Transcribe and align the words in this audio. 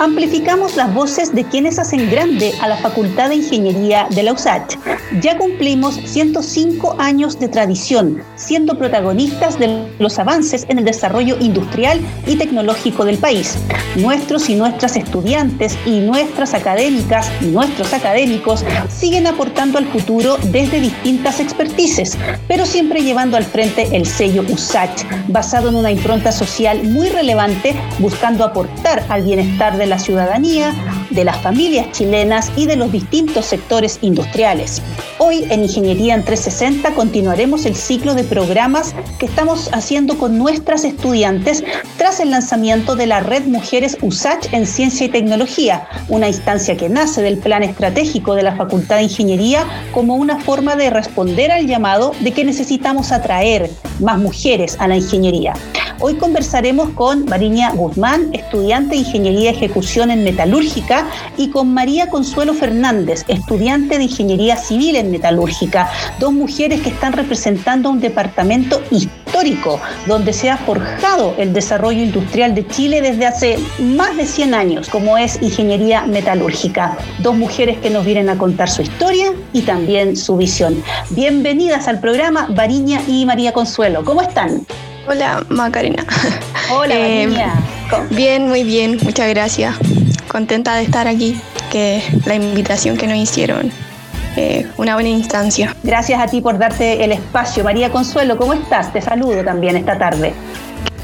amplificamos 0.00 0.76
las 0.76 0.92
voces 0.94 1.34
de 1.34 1.44
quienes 1.44 1.78
hacen 1.78 2.10
grande 2.10 2.54
a 2.62 2.68
la 2.68 2.78
Facultad 2.78 3.28
de 3.28 3.34
Ingeniería 3.36 4.06
de 4.08 4.22
la 4.22 4.32
USACH. 4.32 4.76
Ya 5.20 5.36
cumplimos 5.36 5.94
105 5.94 6.96
años 6.98 7.38
de 7.38 7.48
tradición, 7.48 8.22
siendo 8.34 8.78
protagonistas 8.78 9.58
de 9.58 9.86
los 9.98 10.18
avances 10.18 10.64
en 10.70 10.78
el 10.78 10.86
desarrollo 10.86 11.36
industrial 11.38 12.00
y 12.26 12.36
tecnológico 12.36 13.04
del 13.04 13.18
país. 13.18 13.58
Nuestros 13.96 14.48
y 14.48 14.54
nuestras 14.54 14.96
estudiantes 14.96 15.76
y 15.84 16.00
nuestras 16.00 16.54
académicas 16.54 17.30
y 17.42 17.46
nuestros 17.46 17.92
académicos 17.92 18.64
siguen 18.88 19.26
aportando 19.26 19.76
al 19.76 19.86
futuro 19.86 20.38
desde 20.44 20.80
distintas 20.80 21.40
expertices, 21.40 22.16
pero 22.48 22.64
siempre 22.64 23.02
llevando 23.02 23.36
al 23.36 23.44
frente 23.44 23.94
el 23.94 24.06
sello 24.06 24.44
USACH, 24.48 25.28
basado 25.28 25.68
en 25.68 25.74
una 25.74 25.90
impronta 25.90 26.32
social 26.32 26.84
muy 26.84 27.10
relevante, 27.10 27.74
buscando 27.98 28.44
aportar 28.44 29.04
al 29.10 29.24
bienestar 29.24 29.76
de 29.76 29.89
la 29.90 29.98
ciudadanía, 29.98 30.72
de 31.10 31.24
las 31.24 31.36
familias 31.42 31.90
chilenas 31.92 32.50
y 32.56 32.66
de 32.66 32.76
los 32.76 32.90
distintos 32.92 33.44
sectores 33.44 33.98
industriales. 34.00 34.80
Hoy 35.18 35.44
en 35.50 35.64
Ingeniería 35.64 36.14
en 36.14 36.24
360 36.24 36.94
continuaremos 36.94 37.66
el 37.66 37.74
ciclo 37.76 38.14
de 38.14 38.24
programas 38.24 38.94
que 39.18 39.26
estamos 39.26 39.68
haciendo 39.74 40.16
con 40.16 40.38
nuestras 40.38 40.84
estudiantes 40.84 41.62
tras 41.98 42.20
el 42.20 42.30
lanzamiento 42.30 42.96
de 42.96 43.06
la 43.06 43.20
Red 43.20 43.46
Mujeres 43.46 43.98
USACH 44.00 44.54
en 44.54 44.66
Ciencia 44.66 45.06
y 45.06 45.10
Tecnología, 45.10 45.86
una 46.08 46.28
instancia 46.28 46.76
que 46.76 46.88
nace 46.88 47.20
del 47.20 47.38
plan 47.38 47.62
estratégico 47.62 48.34
de 48.34 48.44
la 48.44 48.56
Facultad 48.56 48.96
de 48.96 49.02
Ingeniería 49.02 49.66
como 49.92 50.14
una 50.14 50.38
forma 50.38 50.76
de 50.76 50.90
responder 50.90 51.50
al 51.50 51.66
llamado 51.66 52.12
de 52.20 52.32
que 52.32 52.44
necesitamos 52.44 53.12
atraer 53.12 53.68
más 53.98 54.18
mujeres 54.18 54.76
a 54.78 54.86
la 54.86 54.96
ingeniería. 54.96 55.54
Hoy 56.02 56.14
conversaremos 56.14 56.88
con 56.90 57.26
Mariña 57.26 57.72
Guzmán, 57.72 58.30
estudiante 58.32 58.92
de 58.94 59.02
Ingeniería 59.02 59.50
Ejecución 59.50 60.10
en 60.10 60.24
Metalúrgica, 60.24 61.06
y 61.36 61.50
con 61.50 61.74
María 61.74 62.08
Consuelo 62.08 62.54
Fernández, 62.54 63.24
estudiante 63.28 63.98
de 63.98 64.04
Ingeniería 64.04 64.56
Civil 64.56 64.96
en 64.96 65.10
Metalúrgica, 65.10 65.90
dos 66.18 66.32
mujeres 66.32 66.80
que 66.80 66.88
están 66.88 67.12
representando 67.12 67.90
un 67.90 68.00
departamento 68.00 68.80
histórico 68.90 69.78
donde 70.06 70.32
se 70.32 70.48
ha 70.48 70.56
forjado 70.56 71.34
el 71.36 71.52
desarrollo 71.52 72.02
industrial 72.02 72.54
de 72.54 72.66
Chile 72.66 73.02
desde 73.02 73.26
hace 73.26 73.58
más 73.78 74.16
de 74.16 74.24
100 74.24 74.54
años, 74.54 74.88
como 74.88 75.18
es 75.18 75.42
Ingeniería 75.42 76.06
Metalúrgica. 76.06 76.96
Dos 77.18 77.36
mujeres 77.36 77.76
que 77.76 77.90
nos 77.90 78.06
vienen 78.06 78.30
a 78.30 78.38
contar 78.38 78.70
su 78.70 78.80
historia 78.80 79.34
y 79.52 79.60
también 79.62 80.16
su 80.16 80.38
visión. 80.38 80.82
Bienvenidas 81.10 81.88
al 81.88 82.00
programa 82.00 82.48
Mariña 82.48 83.02
y 83.06 83.26
María 83.26 83.52
Consuelo. 83.52 84.02
¿Cómo 84.02 84.22
están? 84.22 84.64
Hola, 85.10 85.44
Macarena. 85.48 86.06
Hola, 86.70 86.94
eh, 86.96 87.28
Bien, 88.10 88.46
muy 88.46 88.62
bien, 88.62 88.96
muchas 89.02 89.28
gracias. 89.28 89.74
Contenta 90.28 90.76
de 90.76 90.84
estar 90.84 91.08
aquí, 91.08 91.36
que 91.72 92.00
la 92.26 92.36
invitación 92.36 92.96
que 92.96 93.08
nos 93.08 93.16
hicieron, 93.16 93.72
eh, 94.36 94.68
una 94.76 94.94
buena 94.94 95.08
instancia. 95.08 95.74
Gracias 95.82 96.20
a 96.20 96.28
ti 96.28 96.40
por 96.40 96.58
darte 96.58 97.02
el 97.02 97.10
espacio. 97.10 97.64
María 97.64 97.90
Consuelo, 97.90 98.36
¿cómo 98.36 98.52
estás? 98.52 98.92
Te 98.92 99.00
saludo 99.00 99.42
también 99.42 99.76
esta 99.76 99.98
tarde. 99.98 100.32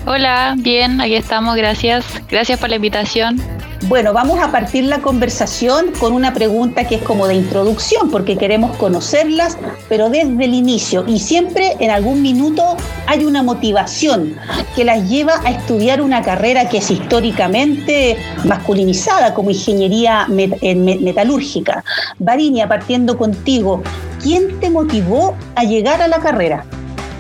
Hola, 0.07 0.55
bien, 0.57 1.01
aquí 1.01 1.17
estamos, 1.17 1.57
gracias. 1.57 2.05
Gracias 2.29 2.61
por 2.61 2.69
la 2.69 2.77
invitación. 2.77 3.43
Bueno, 3.83 4.13
vamos 4.13 4.41
a 4.41 4.51
partir 4.51 4.85
la 4.85 5.01
conversación 5.01 5.93
con 6.01 6.13
una 6.13 6.33
pregunta 6.33 6.85
que 6.85 6.97
es 6.97 7.03
como 7.03 7.29
de 7.29 7.35
introducción, 7.35 8.11
porque 8.11 8.37
queremos 8.37 8.75
conocerlas, 8.79 9.59
pero 9.89 10.09
desde 10.09 10.45
el 10.45 10.55
inicio. 10.55 11.05
Y 11.07 11.21
siempre 11.21 11.77
en 11.79 11.91
algún 11.91 12.23
minuto 12.23 12.77
hay 13.07 13.25
una 13.25 13.43
motivación 13.43 14.35
que 14.75 14.85
las 14.85 15.09
lleva 15.09 15.41
a 15.45 15.51
estudiar 15.51 16.01
una 16.01 16.23
carrera 16.23 16.69
que 16.69 16.79
es 16.79 16.91
históricamente 16.91 18.17
masculinizada 18.45 19.35
como 19.35 19.51
ingeniería 19.51 20.27
metalúrgica. 20.27 21.85
Varinia, 22.19 22.67
partiendo 22.67 23.17
contigo, 23.19 23.83
¿quién 24.23 24.59
te 24.59 24.71
motivó 24.71 25.37
a 25.55 25.65
llegar 25.65 26.01
a 26.01 26.09
la 26.09 26.19
carrera? 26.19 26.65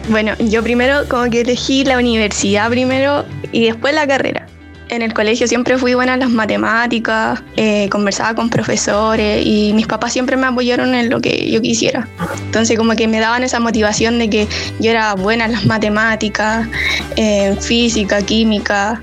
Bueno, 0.08 0.32
yo 0.38 0.62
primero 0.62 1.06
como 1.08 1.30
que 1.30 1.42
elegí 1.42 1.84
la 1.84 1.98
universidad 1.98 2.70
primero 2.70 3.24
y 3.52 3.66
después 3.66 3.94
la 3.94 4.06
carrera 4.06 4.46
en 4.88 5.02
el 5.02 5.14
colegio 5.14 5.48
siempre 5.48 5.78
fui 5.78 5.94
buena 5.94 6.14
en 6.14 6.20
las 6.20 6.30
matemáticas, 6.30 7.42
eh, 7.56 7.88
conversaba 7.90 8.34
con 8.34 8.50
profesores 8.50 9.44
y 9.44 9.72
mis 9.74 9.86
papás 9.86 10.12
siempre 10.12 10.36
me 10.36 10.46
apoyaron 10.46 10.94
en 10.94 11.10
lo 11.10 11.20
que 11.20 11.50
yo 11.50 11.60
quisiera. 11.60 12.08
Entonces 12.44 12.78
como 12.78 12.94
que 12.94 13.08
me 13.08 13.20
daban 13.20 13.42
esa 13.42 13.60
motivación 13.60 14.18
de 14.18 14.30
que 14.30 14.48
yo 14.78 14.90
era 14.90 15.14
buena 15.14 15.46
en 15.46 15.52
las 15.52 15.66
matemáticas, 15.66 16.68
en 17.16 17.60
física, 17.60 18.22
química. 18.22 19.02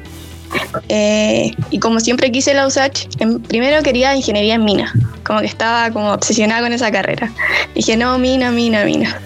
Eh, 0.88 1.52
y 1.72 1.80
como 1.80 2.00
siempre 2.00 2.32
quise 2.32 2.54
la 2.54 2.68
USACH, 2.68 3.08
primero 3.48 3.82
quería 3.82 4.16
ingeniería 4.16 4.56
en 4.56 4.64
minas, 4.64 4.92
como 5.24 5.40
que 5.40 5.48
estaba 5.48 5.90
como 5.92 6.12
obsesionada 6.12 6.62
con 6.62 6.74
esa 6.74 6.92
carrera. 6.92 7.32
Dije, 7.74 7.98
no, 7.98 8.18
mina, 8.20 8.52
mina, 8.52 8.86
mina. 8.86 9.20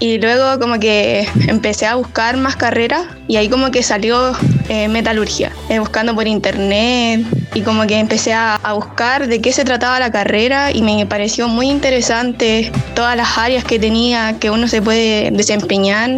Y 0.00 0.18
luego 0.18 0.60
como 0.60 0.78
que 0.78 1.26
empecé 1.48 1.86
a 1.86 1.96
buscar 1.96 2.36
más 2.36 2.56
carreras 2.56 3.06
y 3.26 3.36
ahí 3.36 3.48
como 3.48 3.70
que 3.70 3.82
salió 3.82 4.32
eh, 4.68 4.86
metalurgia, 4.88 5.52
eh, 5.68 5.80
buscando 5.80 6.14
por 6.14 6.28
internet 6.28 7.26
y 7.54 7.62
como 7.62 7.86
que 7.86 7.98
empecé 7.98 8.32
a, 8.32 8.60
buscar 8.74 9.26
de 9.26 9.40
qué 9.40 9.52
se 9.52 9.64
trataba 9.64 9.98
la 9.98 10.12
carrera 10.12 10.70
y 10.70 10.82
me 10.82 11.04
pareció 11.06 11.48
muy 11.48 11.68
interesante 11.68 12.70
todas 12.94 13.16
las 13.16 13.36
áreas 13.38 13.64
que 13.64 13.78
tenía, 13.78 14.36
que 14.38 14.50
uno 14.50 14.68
se 14.68 14.80
puede 14.80 15.30
desempeñar 15.32 16.10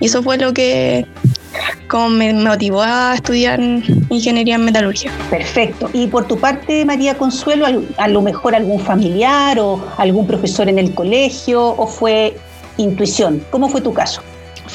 y 0.00 0.06
eso 0.06 0.22
fue 0.22 0.38
lo 0.38 0.52
que 0.52 1.06
como 1.88 2.10
me 2.10 2.32
motivó 2.32 2.82
a 2.82 3.14
estudiar 3.14 3.58
ingeniería 4.10 4.56
en 4.56 4.64
metalurgia. 4.64 5.10
Perfecto. 5.30 5.90
Y 5.92 6.06
por 6.06 6.28
tu 6.28 6.38
parte, 6.38 6.84
María 6.84 7.16
Consuelo, 7.16 7.66
a 7.96 8.08
lo 8.08 8.22
mejor 8.22 8.54
algún 8.54 8.78
familiar 8.80 9.58
o 9.58 9.84
algún 9.96 10.26
profesor 10.26 10.68
en 10.68 10.78
el 10.78 10.94
colegio 10.94 11.66
o 11.66 11.86
fue 11.86 12.36
intuición. 12.78 13.44
¿Cómo 13.50 13.68
fue 13.68 13.82
tu 13.82 13.92
caso? 13.92 14.22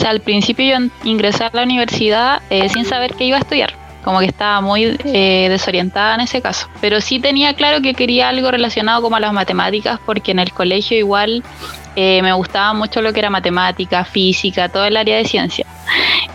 Al 0.06 0.22
principio 0.22 0.66
yo 0.66 0.86
ingresé 1.04 1.46
a 1.46 1.52
la 1.54 1.64
universidad 1.64 2.42
eh, 2.50 2.68
sin 2.70 2.86
saber 2.86 3.14
qué 3.14 3.26
iba 3.26 3.38
a 3.38 3.40
estudiar, 3.40 3.74
como 4.04 4.20
que 4.20 4.26
estaba 4.26 4.60
muy 4.60 4.98
eh, 5.06 5.48
desorientada 5.50 6.16
en 6.16 6.22
ese 6.22 6.42
caso. 6.42 6.68
Pero 6.82 7.00
sí 7.00 7.20
tenía 7.20 7.54
claro 7.54 7.82
que 7.82 7.94
quería 7.94 8.30
algo 8.30 8.52
relacionado 8.52 9.02
como 9.02 9.16
a 9.16 9.20
las 9.20 9.34
matemáticas, 9.34 10.00
porque 10.06 10.32
en 10.32 10.40
el 10.40 10.52
colegio 10.52 10.98
igual 10.98 11.44
eh, 11.96 12.22
me 12.22 12.34
gustaba 12.34 12.74
mucho 12.74 13.02
lo 13.02 13.14
que 13.14 13.20
era 13.20 13.30
matemática, 13.30 14.04
física, 14.04 14.68
todo 14.68 14.86
el 14.86 14.98
área 14.98 15.18
de 15.18 15.26
ciencia. 15.26 15.66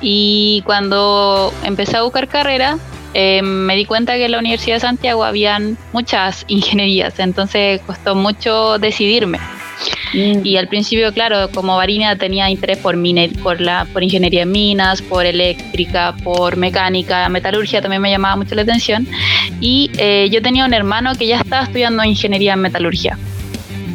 Y 0.01 0.63
cuando 0.65 1.53
empecé 1.65 1.97
a 1.97 2.03
buscar 2.03 2.29
carrera, 2.29 2.79
me 3.13 3.75
di 3.75 3.85
cuenta 3.85 4.15
que 4.15 4.27
en 4.27 4.33
la 4.33 4.39
Universidad 4.39 4.77
de 4.77 4.81
Santiago 4.81 5.25
habían 5.25 5.77
muchas 5.93 6.45
ingenierías, 6.49 7.19
entonces 7.19 7.81
costó 7.85 8.15
mucho 8.15 8.79
decidirme. 8.79 9.41
Mm. 10.13 10.45
Y 10.45 10.57
al 10.57 10.69
principio, 10.69 11.13
claro, 11.13 11.51
como 11.53 11.77
Varina 11.77 12.17
tenía 12.17 12.51
interés 12.51 12.79
por, 12.79 12.97
por, 13.43 13.61
la, 13.61 13.87
por 13.93 14.03
ingeniería 14.03 14.43
en 14.43 14.53
minas, 14.53 15.03
por 15.03 15.27
eléctrica, 15.27 16.15
por 16.23 16.57
mecánica, 16.57 17.29
metalurgia 17.29 17.81
también 17.83 18.03
me 18.03 18.11
llamaba 18.11 18.37
mucho 18.37 18.55
la 18.55 18.63
atención. 18.63 19.07
Y 19.61 19.91
eh, 19.99 20.29
yo 20.31 20.43
tenía 20.43 20.65
un 20.65 20.75
hermano 20.75 21.15
que 21.15 21.27
ya 21.27 21.39
estaba 21.39 21.65
estudiando 21.65 22.05
ingeniería 22.05 22.55
en 22.55 22.61
metalurgia. 22.61 23.19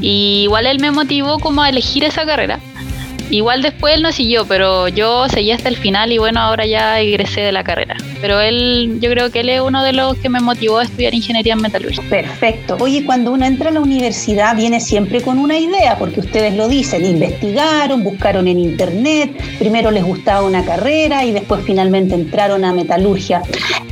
Y 0.01 0.41
igual 0.43 0.65
él 0.65 0.79
me 0.79 0.91
motivó 0.91 1.39
como 1.39 1.61
a 1.61 1.69
elegir 1.69 2.03
esa 2.03 2.25
carrera. 2.25 2.59
Igual 3.29 3.61
después 3.61 3.95
él 3.95 4.01
no 4.01 4.11
siguió, 4.11 4.45
pero 4.45 4.87
yo 4.87 5.27
seguí 5.29 5.51
hasta 5.51 5.69
el 5.69 5.77
final 5.77 6.11
y 6.11 6.17
bueno, 6.17 6.39
ahora 6.39 6.65
ya 6.65 6.99
egresé 6.99 7.41
de 7.41 7.51
la 7.51 7.63
carrera. 7.63 7.95
Pero 8.21 8.39
él, 8.39 8.99
yo 9.01 9.09
creo 9.09 9.31
que 9.31 9.41
él 9.41 9.49
es 9.49 9.61
uno 9.61 9.83
de 9.83 9.93
los 9.93 10.17
que 10.17 10.29
me 10.29 10.39
motivó 10.39 10.79
a 10.79 10.83
estudiar 10.83 11.13
ingeniería 11.13 11.53
en 11.53 11.61
metalurgia. 11.61 12.03
Perfecto. 12.09 12.77
Oye, 12.79 13.05
cuando 13.05 13.31
uno 13.31 13.45
entra 13.45 13.69
a 13.69 13.73
la 13.73 13.81
universidad 13.81 14.55
viene 14.55 14.79
siempre 14.79 15.21
con 15.21 15.39
una 15.39 15.57
idea, 15.57 15.97
porque 15.97 16.19
ustedes 16.19 16.55
lo 16.55 16.67
dicen, 16.67 17.05
investigaron, 17.05 18.03
buscaron 18.03 18.47
en 18.47 18.59
internet, 18.59 19.31
primero 19.57 19.91
les 19.91 20.03
gustaba 20.03 20.45
una 20.45 20.63
carrera 20.63 21.25
y 21.25 21.31
después 21.31 21.61
finalmente 21.65 22.15
entraron 22.15 22.63
a 22.65 22.73
metalurgia. 22.73 23.41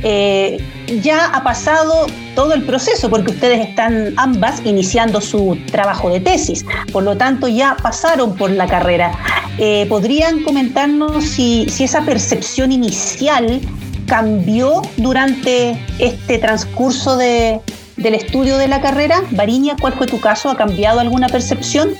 Eh, 0.02 0.58
ya 1.00 1.26
ha 1.26 1.42
pasado 1.42 2.06
todo 2.34 2.54
el 2.54 2.64
proceso, 2.64 3.08
porque 3.08 3.30
ustedes 3.30 3.66
están 3.68 4.14
ambas 4.16 4.62
iniciando 4.64 5.20
su 5.20 5.58
trabajo 5.70 6.10
de 6.10 6.20
tesis, 6.20 6.64
por 6.92 7.02
lo 7.02 7.16
tanto 7.16 7.48
ya 7.48 7.76
pasaron 7.82 8.36
por 8.36 8.50
la 8.50 8.66
carrera. 8.66 9.12
Eh, 9.58 9.86
¿Podrían 9.88 10.42
comentarnos 10.42 11.24
si, 11.24 11.66
esa 11.78 12.02
percepción 12.02 12.72
inicial 12.72 13.60
cambió 14.06 14.82
durante 14.96 15.78
este 15.98 16.38
transcurso 16.38 17.16
de, 17.16 17.60
del 17.96 18.14
estudio 18.14 18.58
de 18.58 18.68
la 18.68 18.80
carrera? 18.80 19.22
Variña, 19.30 19.76
¿cuál 19.80 19.94
fue 19.94 20.06
tu 20.06 20.20
caso? 20.20 20.50
¿Ha 20.50 20.56
cambiado 20.56 21.00
alguna 21.00 21.28
percepción? 21.28 21.90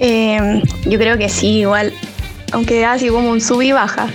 Eh, 0.00 0.62
yo 0.86 0.98
creo 0.98 1.16
que 1.16 1.28
sí, 1.28 1.60
igual 1.60 1.92
aunque 2.52 2.84
así 2.84 3.08
como 3.08 3.30
un 3.30 3.40
sub 3.40 3.62
y 3.62 3.72
baja, 3.72 4.06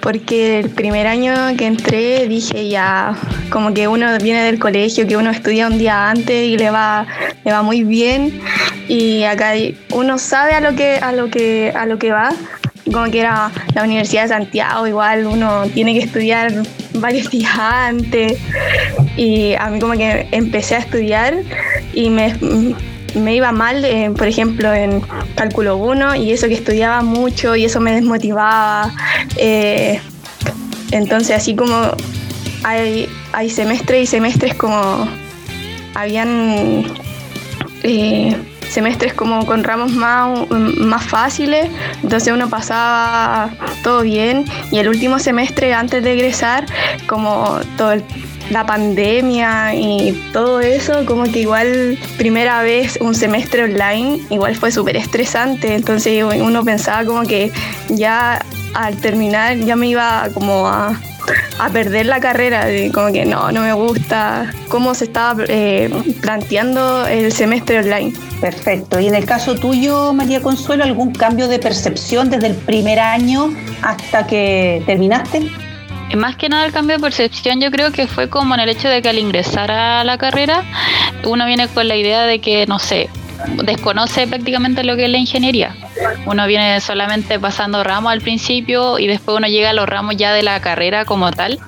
porque 0.00 0.60
el 0.60 0.70
primer 0.70 1.06
año 1.06 1.34
que 1.56 1.66
entré 1.66 2.26
dije 2.28 2.68
ya, 2.68 3.14
como 3.50 3.72
que 3.72 3.88
uno 3.88 4.06
viene 4.18 4.42
del 4.42 4.58
colegio, 4.58 5.06
que 5.06 5.16
uno 5.16 5.30
estudia 5.30 5.68
un 5.68 5.78
día 5.78 6.10
antes 6.10 6.48
y 6.48 6.56
le 6.56 6.70
va, 6.70 7.06
le 7.44 7.52
va 7.52 7.62
muy 7.62 7.84
bien, 7.84 8.40
y 8.88 9.22
acá 9.24 9.52
uno 9.92 10.18
sabe 10.18 10.52
a 10.52 10.60
lo 10.60 10.74
que, 10.74 10.96
a 10.96 11.12
lo 11.12 11.30
que, 11.30 11.72
a 11.74 11.86
lo 11.86 11.98
que 11.98 12.10
va, 12.10 12.30
como 12.92 13.10
que 13.10 13.20
era 13.20 13.50
la 13.74 13.84
Universidad 13.84 14.22
de 14.22 14.28
Santiago, 14.28 14.86
igual 14.86 15.26
uno 15.26 15.64
tiene 15.72 15.94
que 15.94 16.00
estudiar 16.00 16.52
varios 16.94 17.30
días 17.32 17.56
antes. 17.58 18.38
y 19.16 19.54
a 19.54 19.68
mí 19.70 19.78
como 19.78 19.94
que 19.94 20.26
empecé 20.32 20.76
a 20.76 20.78
estudiar 20.78 21.34
y 21.94 22.10
me, 22.10 22.34
me 23.14 23.34
iba 23.34 23.52
mal, 23.52 23.84
eh, 23.84 24.10
por 24.16 24.26
ejemplo, 24.26 24.72
en 24.72 25.00
cálculo 25.34 25.76
1 25.76 26.16
y 26.16 26.32
eso 26.32 26.48
que 26.48 26.54
estudiaba 26.54 27.02
mucho 27.02 27.56
y 27.56 27.64
eso 27.64 27.80
me 27.80 27.92
desmotivaba. 27.92 28.92
Eh, 29.36 30.00
entonces 30.90 31.36
así 31.36 31.54
como 31.54 31.92
hay, 32.62 33.08
hay 33.32 33.50
semestres 33.50 34.02
y 34.02 34.06
semestres 34.06 34.54
como 34.54 35.08
habían 35.94 36.84
eh, 37.82 38.36
semestres 38.68 39.14
como 39.14 39.46
con 39.46 39.62
ramos 39.62 39.92
más, 39.92 40.50
más 40.50 41.04
fáciles, 41.04 41.68
entonces 42.02 42.32
uno 42.32 42.48
pasaba 42.48 43.50
todo 43.82 44.02
bien 44.02 44.44
y 44.72 44.78
el 44.78 44.88
último 44.88 45.18
semestre 45.18 45.72
antes 45.74 46.02
de 46.02 46.12
egresar, 46.14 46.66
como 47.06 47.60
todo 47.76 47.92
la 48.50 48.66
pandemia 48.66 49.74
y 49.74 50.12
todo 50.32 50.60
eso, 50.60 51.04
como 51.06 51.24
que 51.24 51.40
igual 51.40 51.98
primera 52.16 52.62
vez 52.62 52.98
un 53.00 53.14
semestre 53.14 53.64
online, 53.64 54.20
igual 54.30 54.54
fue 54.56 54.70
súper 54.70 54.96
estresante, 54.96 55.74
entonces 55.74 56.22
uno 56.22 56.64
pensaba 56.64 57.04
como 57.04 57.22
que 57.22 57.50
ya 57.88 58.44
al 58.74 58.96
terminar 58.96 59.56
ya 59.58 59.76
me 59.76 59.88
iba 59.88 60.28
como 60.34 60.68
a 60.68 60.98
a 61.58 61.70
perder 61.70 62.06
la 62.06 62.20
carrera, 62.20 62.66
como 62.92 63.12
que 63.12 63.24
no, 63.24 63.50
no 63.52 63.62
me 63.62 63.72
gusta 63.72 64.52
cómo 64.68 64.94
se 64.94 65.04
estaba 65.04 65.44
eh, 65.48 65.90
planteando 66.20 67.06
el 67.06 67.32
semestre 67.32 67.78
online. 67.78 68.12
Perfecto. 68.40 69.00
¿Y 69.00 69.06
en 69.06 69.14
el 69.14 69.24
caso 69.24 69.54
tuyo, 69.54 70.12
María 70.12 70.40
Consuelo, 70.42 70.84
algún 70.84 71.12
cambio 71.12 71.48
de 71.48 71.58
percepción 71.58 72.30
desde 72.30 72.48
el 72.48 72.54
primer 72.54 72.98
año 72.98 73.54
hasta 73.82 74.26
que 74.26 74.82
terminaste? 74.86 75.50
Más 76.16 76.36
que 76.36 76.48
nada 76.48 76.66
el 76.66 76.72
cambio 76.72 76.96
de 76.96 77.02
percepción 77.02 77.60
yo 77.60 77.70
creo 77.70 77.90
que 77.90 78.06
fue 78.06 78.28
como 78.28 78.54
en 78.54 78.60
el 78.60 78.68
hecho 78.68 78.88
de 78.88 79.02
que 79.02 79.08
al 79.08 79.18
ingresar 79.18 79.70
a 79.70 80.04
la 80.04 80.16
carrera 80.16 80.62
uno 81.24 81.44
viene 81.46 81.66
con 81.68 81.88
la 81.88 81.96
idea 81.96 82.22
de 82.22 82.38
que, 82.40 82.66
no 82.66 82.78
sé, 82.78 83.08
desconoce 83.64 84.26
prácticamente 84.26 84.84
lo 84.84 84.96
que 84.96 85.06
es 85.06 85.10
la 85.10 85.18
ingeniería. 85.18 85.74
Uno 86.26 86.46
viene 86.46 86.80
solamente 86.80 87.38
pasando 87.38 87.82
ramos 87.82 88.12
al 88.12 88.20
principio 88.20 88.98
y 88.98 89.06
después 89.06 89.36
uno 89.36 89.48
llega 89.48 89.70
a 89.70 89.72
los 89.72 89.88
ramos 89.88 90.16
ya 90.16 90.32
de 90.32 90.42
la 90.42 90.60
carrera 90.60 91.04
como 91.04 91.30
tal 91.32 91.58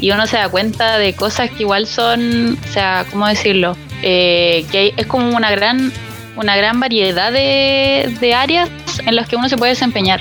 y 0.00 0.10
uno 0.10 0.26
se 0.26 0.36
da 0.36 0.48
cuenta 0.48 0.98
de 0.98 1.14
cosas 1.14 1.50
que 1.50 1.62
igual 1.62 1.86
son, 1.86 2.58
o 2.62 2.72
sea, 2.72 3.06
¿cómo 3.10 3.26
decirlo? 3.26 3.76
Eh, 4.02 4.66
que 4.70 4.92
es 4.96 5.06
como 5.06 5.34
una 5.36 5.50
gran 5.50 5.92
una 6.36 6.56
gran 6.56 6.80
variedad 6.80 7.30
de, 7.30 8.16
de 8.20 8.34
áreas 8.34 8.68
en 9.00 9.16
las 9.16 9.28
que 9.28 9.36
uno 9.36 9.48
se 9.48 9.56
puede 9.56 9.70
desempeñar. 9.70 10.20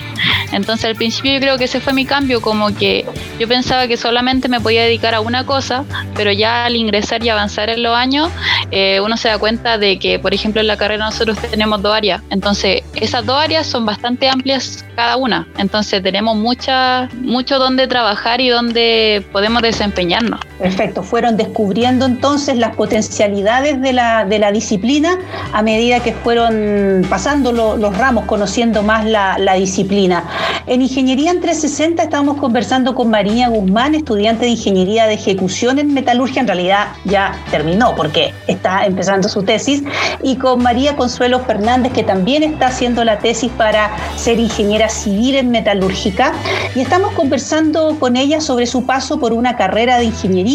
Entonces 0.52 0.86
al 0.86 0.96
principio 0.96 1.34
yo 1.34 1.40
creo 1.40 1.58
que 1.58 1.66
ese 1.66 1.80
fue 1.80 1.94
mi 1.94 2.06
cambio, 2.06 2.42
como 2.42 2.76
que 2.76 3.06
yo 3.40 3.48
pensaba 3.48 3.88
que 3.88 3.98
solamente 3.98 4.48
me 4.50 4.62
podía 4.62 4.84
dedicar 4.84 5.16
a 5.16 5.22
una 5.22 5.46
cosa, 5.46 5.86
pero 6.16 6.32
ya 6.32 6.66
al 6.66 6.76
ingresar 6.76 7.24
y 7.24 7.30
avanzar 7.30 7.70
en 7.70 7.84
los 7.84 7.96
años, 7.96 8.30
eh, 8.72 9.00
uno 9.00 9.18
se 9.18 9.30
da 9.30 9.38
cuenta 9.38 9.78
de 9.78 10.00
que, 10.00 10.20
por 10.20 10.34
ejemplo, 10.34 10.62
en 10.62 10.68
la 10.68 10.78
carrera 10.78 11.06
nosotros 11.06 11.38
tenemos 11.40 11.82
dos 11.82 11.94
áreas. 11.94 12.22
Entonces 12.30 12.84
esas 12.96 13.26
dos 13.26 13.42
áreas 13.42 13.68
son 13.68 13.86
bastante 13.86 14.30
amplias 14.30 14.86
cada 14.96 15.18
una. 15.18 15.48
Entonces 15.58 16.02
tenemos 16.04 16.38
mucha, 16.38 17.10
mucho 17.22 17.60
donde 17.60 17.88
trabajar 17.88 18.42
y 18.42 18.50
donde 18.50 19.26
podemos 19.32 19.62
desempeñarnos. 19.62 20.40
Perfecto, 20.64 21.04
fueron 21.04 21.36
descubriendo 21.36 22.06
entonces 22.06 22.56
las 22.56 22.74
potencialidades 22.78 23.82
de 23.82 23.92
la, 23.92 24.52
disciplina 24.54 25.20
a 25.52 25.62
medida 25.62 26.00
que 26.00 26.14
fueron 26.14 27.06
pasando 27.10 27.52
los 27.52 27.98
ramos, 27.98 28.24
conociendo 28.24 28.82
más 28.82 29.04
la, 29.06 29.54
disciplina. 29.56 30.24
En 30.66 30.82
Ingeniería 30.82 31.32
en 31.32 31.42
360 31.42 32.04
estábamos 32.04 32.38
conversando 32.38 32.96
con 32.96 33.10
María 33.10 33.50
Guzmán, 33.50 33.94
estudiante 33.94 34.46
de 34.46 34.52
Ingeniería 34.52 35.06
de 35.06 35.16
Ejecución 35.16 35.80
en 35.80 35.94
Metalurgia, 35.94 36.40
en 36.40 36.48
realidad 36.48 36.88
ya 37.04 37.38
terminó 37.52 37.94
porque 37.94 38.34
está 38.48 38.86
empezando 38.86 39.28
su 39.28 39.44
tesis, 39.44 39.84
y 40.22 40.38
con 40.38 40.64
María 40.64 40.96
Consuelo 40.96 41.42
Fernández, 41.42 41.92
que 41.92 42.04
también 42.04 42.42
está 42.42 42.68
haciendo 42.68 43.04
la 43.04 43.20
tesis 43.20 43.52
para 43.58 43.92
ser 44.16 44.40
ingeniera 44.40 44.88
civil 44.88 45.36
en 45.36 45.52
metalúrgica, 45.52 46.32
y 46.74 46.80
estamos 46.80 47.12
conversando 47.16 47.98
con 48.00 48.16
ella 48.16 48.40
sobre 48.40 48.66
su 48.66 48.86
paso 48.86 49.20
por 49.20 49.34
una 49.34 49.58
carrera 49.58 49.98
de 49.98 50.06
ingeniería, 50.06 50.53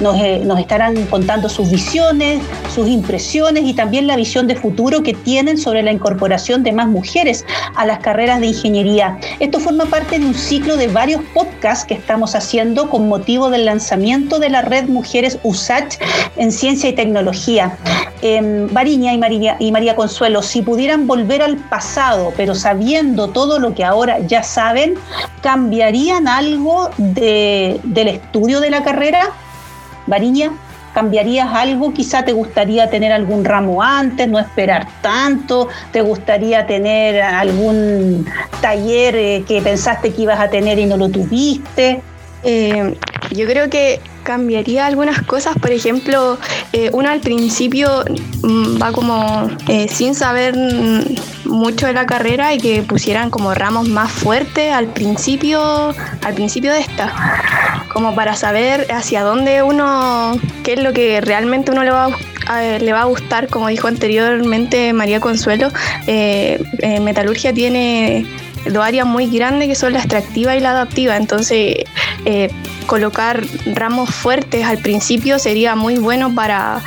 nos, 0.00 0.16
eh, 0.16 0.42
nos 0.44 0.58
estarán 0.58 1.06
contando 1.06 1.48
sus 1.48 1.70
visiones, 1.70 2.40
sus 2.74 2.88
impresiones 2.88 3.64
y 3.64 3.74
también 3.74 4.06
la 4.06 4.16
visión 4.16 4.46
de 4.46 4.56
futuro 4.56 5.02
que 5.02 5.14
tienen 5.14 5.58
sobre 5.58 5.82
la 5.82 5.92
incorporación 5.92 6.62
de 6.62 6.72
más 6.72 6.88
mujeres 6.88 7.44
a 7.74 7.86
las 7.86 7.98
carreras 8.00 8.40
de 8.40 8.46
ingeniería. 8.46 9.18
Esto 9.40 9.60
forma 9.60 9.86
parte 9.86 10.18
de 10.18 10.26
un 10.26 10.34
ciclo 10.34 10.76
de 10.76 10.88
varios 10.88 11.22
podcasts 11.34 11.84
que 11.84 11.94
estamos 11.94 12.34
haciendo 12.34 12.88
con 12.90 13.08
motivo 13.08 13.50
del 13.50 13.64
lanzamiento 13.64 14.38
de 14.38 14.50
la 14.50 14.62
red 14.62 14.88
Mujeres 14.88 15.38
USACH 15.42 15.98
en 16.36 16.52
Ciencia 16.52 16.90
y 16.90 16.94
Tecnología. 16.94 17.76
Eh, 18.24 18.40
Mariña 18.40 19.12
y 19.58 19.72
María, 19.72 19.96
Consuelo, 19.96 20.42
si 20.42 20.62
pudieran 20.62 21.08
volver 21.08 21.42
al 21.42 21.56
pasado, 21.56 22.32
pero 22.36 22.54
sabiendo 22.54 23.28
todo 23.28 23.58
lo 23.58 23.74
que 23.74 23.84
ahora 23.84 24.20
ya 24.20 24.44
saben, 24.44 24.94
¿cambiarían 25.42 26.28
algo 26.28 26.90
de, 26.98 27.80
del 27.82 28.06
estudio 28.06 28.60
de 28.60 28.70
la 28.70 28.84
carrera? 28.84 29.30
Mariña. 30.06 30.52
¿Cambiarías 30.94 31.48
algo? 31.54 31.94
Quizá 31.94 32.22
te 32.22 32.32
gustaría 32.32 32.90
tener 32.90 33.12
algún 33.12 33.46
ramo 33.46 33.82
antes, 33.82 34.28
no 34.28 34.38
esperar 34.38 34.86
tanto, 35.00 35.68
te 35.90 36.02
gustaría 36.02 36.66
tener 36.66 37.22
algún 37.22 38.26
taller 38.60 39.16
eh, 39.16 39.44
que 39.48 39.62
pensaste 39.62 40.12
que 40.12 40.22
ibas 40.22 40.38
a 40.38 40.50
tener 40.50 40.78
y 40.78 40.84
no 40.84 40.98
lo 40.98 41.08
tuviste. 41.08 42.02
Eh, 42.44 42.94
yo 43.30 43.46
creo 43.46 43.70
que 43.70 44.00
cambiaría 44.22 44.86
algunas 44.86 45.22
cosas, 45.22 45.56
por 45.58 45.70
ejemplo, 45.70 46.38
eh, 46.72 46.90
uno 46.92 47.10
al 47.10 47.20
principio 47.20 48.04
mm, 48.42 48.80
va 48.80 48.92
como 48.92 49.50
sin 49.88 50.14
saber 50.14 50.54
mucho 51.44 51.86
de 51.86 51.92
la 51.92 52.06
carrera 52.06 52.54
y 52.54 52.58
que 52.58 52.82
pusieran 52.82 53.30
como 53.30 53.54
ramos 53.54 53.88
más 53.88 54.10
fuertes 54.10 54.72
al 54.72 54.86
principio, 54.86 55.94
al 56.22 56.34
principio 56.34 56.72
de 56.72 56.80
esta 56.80 57.12
como 57.92 58.14
para 58.14 58.34
saber 58.34 58.86
hacia 58.90 59.22
dónde 59.22 59.62
uno, 59.62 60.38
qué 60.64 60.74
es 60.74 60.82
lo 60.82 60.92
que 60.92 61.20
realmente 61.20 61.70
uno 61.70 61.84
le 61.84 61.90
va 61.90 62.08
a, 62.46 62.62
le 62.62 62.92
va 62.92 63.02
a 63.02 63.04
gustar, 63.04 63.48
como 63.48 63.68
dijo 63.68 63.88
anteriormente 63.88 64.92
María 64.92 65.20
Consuelo, 65.20 65.68
eh, 66.06 66.62
eh, 66.78 67.00
Metalurgia 67.00 67.52
tiene 67.52 68.26
dos 68.66 68.84
áreas 68.84 69.06
muy 69.06 69.26
grandes 69.26 69.68
que 69.68 69.74
son 69.74 69.92
la 69.92 69.98
extractiva 69.98 70.56
y 70.56 70.60
la 70.60 70.70
adaptiva, 70.70 71.16
entonces 71.16 71.84
eh, 72.24 72.50
colocar 72.86 73.42
ramos 73.74 74.10
fuertes 74.10 74.64
al 74.64 74.78
principio 74.78 75.38
sería 75.38 75.74
muy 75.76 75.96
bueno 75.96 76.34
para, 76.34 76.80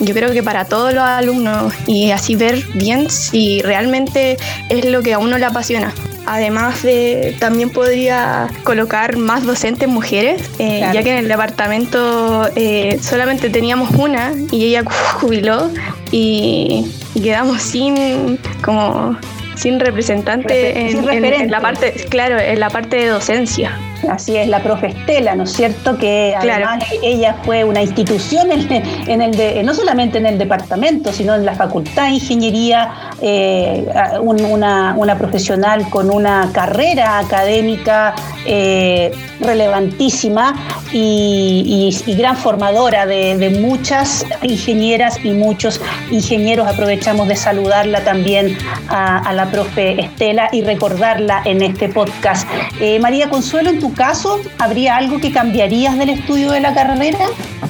yo 0.00 0.14
creo 0.14 0.32
que 0.32 0.42
para 0.42 0.64
todos 0.64 0.94
los 0.94 1.02
alumnos 1.02 1.72
y 1.86 2.10
así 2.10 2.36
ver 2.36 2.62
bien 2.74 3.10
si 3.10 3.62
realmente 3.62 4.36
es 4.68 4.84
lo 4.84 5.02
que 5.02 5.14
a 5.14 5.18
uno 5.18 5.38
le 5.38 5.46
apasiona. 5.46 5.92
Además 6.26 6.82
de, 6.82 7.34
también 7.40 7.70
podría 7.70 8.48
colocar 8.62 9.16
más 9.16 9.44
docentes 9.44 9.88
mujeres, 9.88 10.48
eh, 10.58 10.80
ya 10.92 11.02
que 11.02 11.10
en 11.10 11.18
el 11.18 11.28
departamento 11.28 12.48
eh, 12.54 12.98
solamente 13.02 13.50
teníamos 13.50 13.90
una 13.96 14.32
y 14.52 14.66
ella 14.66 14.84
jubiló 15.14 15.70
y 16.12 16.86
quedamos 17.20 17.62
sin 17.62 18.38
como 18.62 19.16
sin 19.56 19.78
representante 19.78 20.90
en, 20.90 21.50
la 21.50 21.60
parte, 21.60 21.92
claro, 22.08 22.38
en 22.38 22.60
la 22.60 22.70
parte 22.70 22.96
de 22.96 23.08
docencia. 23.08 23.72
Así 24.08 24.36
es, 24.36 24.48
la 24.48 24.62
profe 24.62 24.88
Estela, 24.88 25.34
¿no 25.34 25.44
es 25.44 25.52
cierto? 25.52 25.96
Que 25.98 26.34
además 26.36 26.84
ella 27.02 27.36
fue 27.44 27.64
una 27.64 27.82
institución 27.82 28.50
en, 28.50 29.22
el 29.22 29.36
de, 29.36 29.62
no 29.62 29.74
solamente 29.74 30.18
en 30.18 30.26
el 30.26 30.38
departamento, 30.38 31.12
sino 31.12 31.34
en 31.34 31.44
la 31.44 31.54
Facultad 31.54 32.04
de 32.04 32.10
Ingeniería, 32.10 32.92
eh, 33.20 33.86
una, 34.20 34.94
una, 34.96 35.18
profesional 35.18 35.88
con 35.90 36.10
una 36.10 36.50
carrera 36.52 37.18
académica 37.18 38.14
eh, 38.46 39.12
relevantísima 39.40 40.54
y, 40.92 41.94
gran 42.18 42.36
formadora 42.36 43.06
de, 43.06 43.58
muchas 43.60 44.26
ingenieras 44.42 45.22
y 45.24 45.30
muchos 45.30 45.80
ingenieros. 46.10 46.66
Aprovechamos 46.66 47.28
de 47.28 47.36
saludarla 47.36 48.04
también 48.04 48.56
a, 48.88 49.32
la 49.32 49.50
profe 49.50 50.00
Estela 50.00 50.48
y 50.52 50.62
recordarla 50.62 51.42
en 51.44 51.62
este 51.62 51.88
podcast. 51.88 52.48
Eh, 52.80 52.98
María 52.98 53.28
Consuelo, 53.28 53.70
en 53.70 53.78
tu 53.78 53.89
caso, 53.92 54.40
¿habría 54.58 54.96
algo 54.96 55.20
que 55.20 55.32
cambiarías 55.32 55.96
del 55.98 56.10
estudio 56.10 56.50
de 56.50 56.60
la 56.60 56.74
carrera? 56.74 57.18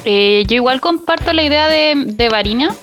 Eh, 0.05 0.45
yo 0.49 0.57
igual 0.57 0.81
comparto 0.81 1.33
la 1.33 1.43
idea 1.43 1.69
de, 1.69 1.95
de 2.07 2.29
Varina 2.29 2.75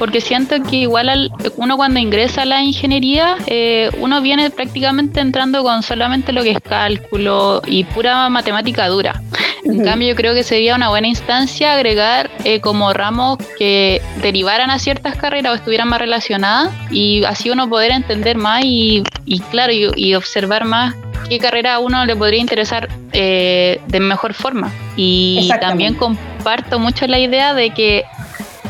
porque 0.00 0.22
siento 0.22 0.56
que 0.62 0.76
igual 0.76 1.30
uno 1.56 1.76
cuando 1.76 2.00
ingresa 2.00 2.42
a 2.42 2.44
la 2.46 2.62
ingeniería, 2.62 3.36
eh, 3.46 3.90
uno 3.98 4.22
viene 4.22 4.48
prácticamente 4.48 5.20
entrando 5.20 5.62
con 5.62 5.82
solamente 5.82 6.32
lo 6.32 6.42
que 6.42 6.52
es 6.52 6.60
cálculo 6.60 7.60
y 7.66 7.84
pura 7.84 8.30
matemática 8.30 8.88
dura. 8.88 9.20
En 9.62 9.84
cambio, 9.84 10.08
yo 10.08 10.16
creo 10.16 10.32
que 10.32 10.42
sería 10.42 10.74
una 10.74 10.88
buena 10.88 11.06
instancia 11.06 11.74
agregar 11.74 12.30
eh, 12.44 12.62
como 12.62 12.94
ramos 12.94 13.36
que 13.58 14.00
derivaran 14.22 14.70
a 14.70 14.78
ciertas 14.78 15.16
carreras 15.16 15.52
o 15.52 15.56
estuvieran 15.56 15.88
más 15.88 16.00
relacionadas 16.00 16.72
y 16.90 17.22
así 17.24 17.50
uno 17.50 17.68
poder 17.68 17.92
entender 17.92 18.38
más 18.38 18.62
y, 18.64 19.02
claro, 19.50 19.70
y 19.70 20.14
observar 20.14 20.64
más 20.64 20.94
qué 21.30 21.38
carrera 21.38 21.76
a 21.76 21.78
uno 21.78 22.04
le 22.04 22.16
podría 22.16 22.40
interesar 22.40 22.88
eh, 23.12 23.80
de 23.86 24.00
mejor 24.00 24.34
forma. 24.34 24.70
Y 24.96 25.48
también 25.60 25.94
comparto 25.94 26.78
mucho 26.78 27.06
la 27.06 27.18
idea 27.18 27.54
de 27.54 27.70
que 27.70 28.04